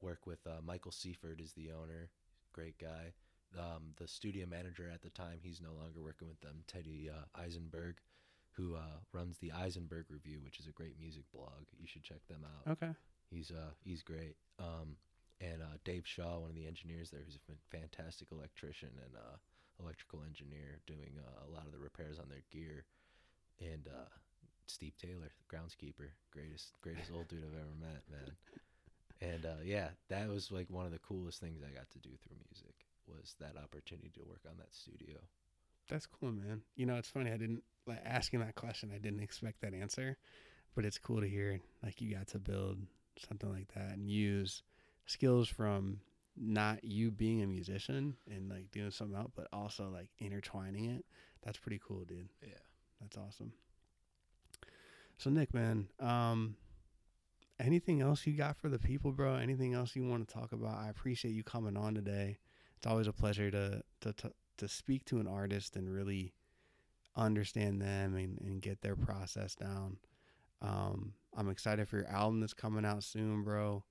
[0.00, 2.10] work with uh, Michael Seaford is the owner,
[2.52, 3.12] great guy.
[3.56, 6.64] Um, the studio manager at the time, he's no longer working with them.
[6.66, 8.00] Teddy uh, Eisenberg,
[8.52, 11.68] who uh, runs the Eisenberg Review, which is a great music blog.
[11.78, 12.72] You should check them out.
[12.72, 12.94] Okay.
[13.30, 14.36] He's uh he's great.
[14.58, 14.96] Um,
[15.40, 19.36] and uh, Dave Shaw, one of the engineers there, who's a fantastic electrician and uh,
[19.80, 22.84] electrical engineer, doing uh, a lot of the repairs on their gear,
[23.60, 24.08] and uh,
[24.66, 28.32] Steve Taylor, groundskeeper, greatest greatest old dude I've ever met, man.
[29.20, 32.10] And uh, yeah, that was like one of the coolest things I got to do
[32.22, 32.74] through music
[33.06, 35.16] was that opportunity to work on that studio.
[35.88, 36.62] That's cool, man.
[36.74, 37.30] You know, it's funny.
[37.30, 38.90] I didn't like asking that question.
[38.94, 40.16] I didn't expect that answer,
[40.74, 42.78] but it's cool to hear like you got to build
[43.28, 44.62] something like that and use
[45.06, 46.00] skills from
[46.36, 51.04] not you being a musician and like doing something else, but also like intertwining it.
[51.42, 52.28] That's pretty cool, dude.
[52.42, 52.58] Yeah.
[53.00, 53.52] That's awesome.
[55.18, 56.56] So Nick, man, um,
[57.58, 59.34] anything else you got for the people, bro?
[59.34, 60.78] Anything else you want to talk about?
[60.78, 62.38] I appreciate you coming on today.
[62.76, 66.34] It's always a pleasure to to to, to speak to an artist and really
[67.16, 69.96] understand them and, and get their process down.
[70.60, 73.84] Um, I'm excited for your album that's coming out soon, bro.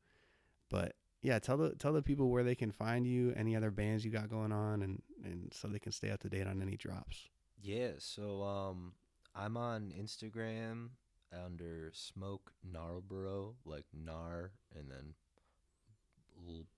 [0.70, 0.96] But
[1.26, 4.12] yeah, tell the tell the people where they can find you, any other bands you
[4.12, 7.30] got going on, and and so they can stay up to date on any drops.
[7.60, 8.94] Yeah, so um
[9.34, 10.90] I'm on Instagram
[11.34, 15.16] under Smoke Gnarlboro, like Nar and then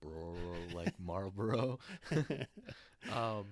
[0.00, 0.34] bro
[0.74, 1.78] like Marlboro.
[3.12, 3.44] um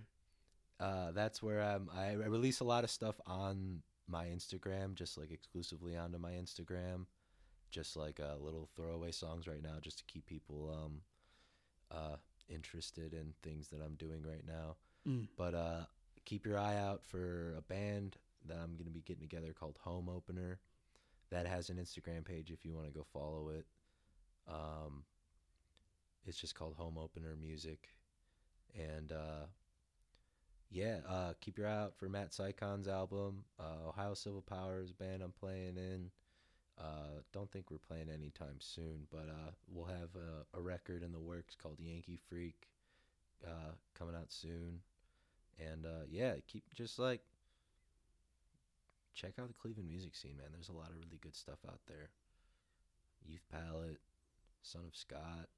[0.81, 5.19] uh that's where I'm I, I release a lot of stuff on my Instagram, just
[5.19, 7.05] like exclusively onto my Instagram.
[7.77, 11.03] Just like uh, little throwaway songs right now just to keep people um
[11.91, 12.17] uh
[12.49, 14.77] interested in things that I'm doing right now.
[15.07, 15.29] Mm.
[15.37, 15.85] But uh
[16.25, 18.17] keep your eye out for a band
[18.47, 20.59] that I'm going to be getting together called Home Opener.
[21.31, 23.67] That has an Instagram page if you want to go follow it.
[24.49, 25.05] Um,
[26.27, 27.89] it's just called Home Opener Music.
[28.75, 29.47] And uh,
[30.71, 33.45] yeah, uh, keep your eye out for Matt Sycon's album.
[33.59, 36.11] Uh, Ohio Civil Power is a band I'm playing in.
[36.79, 41.13] Uh, don't think we're playing anytime soon, but uh, we'll have a, a record in
[41.13, 42.69] the works called Yankee Freak
[43.47, 44.81] uh, coming out soon
[45.59, 47.23] and uh, yeah, keep just like
[49.15, 50.49] check out the Cleveland music scene, man.
[50.53, 52.11] There's a lot of really good stuff out there.
[53.27, 54.01] Youth Palette,
[54.63, 55.49] Son of Scott,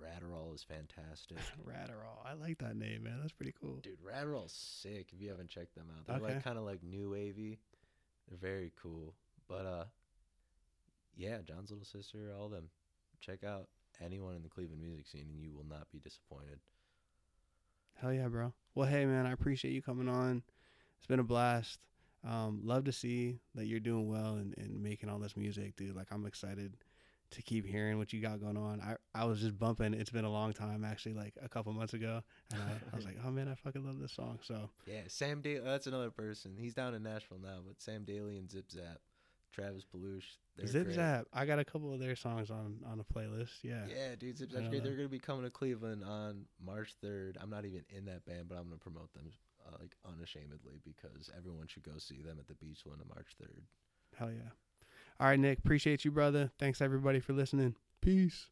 [0.00, 1.38] Ratterall is fantastic.
[1.66, 2.24] Ratterall.
[2.24, 3.18] I like that name, man.
[3.20, 3.80] That's pretty cool.
[3.82, 5.08] Dude, Ratterall's sick.
[5.12, 6.34] If you haven't checked them out, they're Okay.
[6.34, 7.58] like kind of like new wavy.
[8.28, 9.14] They're very cool.
[9.48, 9.84] But uh,
[11.18, 12.70] yeah, John's little sister, all of them.
[13.20, 13.68] Check out
[14.02, 16.60] anyone in the Cleveland music scene, and you will not be disappointed.
[18.00, 18.52] Hell yeah, bro.
[18.74, 20.42] Well, hey, man, I appreciate you coming on.
[20.98, 21.80] It's been a blast.
[22.26, 25.96] Um, love to see that you're doing well and, and making all this music, dude.
[25.96, 26.76] Like, I'm excited
[27.30, 28.80] to keep hearing what you got going on.
[28.80, 29.94] I, I was just bumping.
[29.94, 32.22] It's been a long time, actually, like a couple months ago.
[32.52, 34.38] And I, I was like, oh, man, I fucking love this song.
[34.42, 35.60] So, Yeah, Sam Daly.
[35.64, 36.56] That's another person.
[36.56, 38.98] He's down in Nashville now, but Sam Daly and Zip Zap,
[39.52, 39.84] Travis
[40.56, 40.96] they're Zip great.
[40.96, 43.62] Zap, I got a couple of their songs on, on a playlist.
[43.62, 43.84] Yeah.
[43.88, 44.82] Yeah, dude, Zip Zap's great.
[44.82, 47.38] They're gonna be coming to Cleveland on March third.
[47.40, 49.30] I'm not even in that band, but I'm gonna promote them
[49.66, 53.62] uh, like unashamedly because everyone should go see them at the Beachland on March third.
[54.16, 54.50] Hell yeah.
[55.20, 55.58] All right, Nick.
[55.58, 56.50] Appreciate you, brother.
[56.58, 57.76] Thanks, everybody, for listening.
[58.00, 58.46] Peace.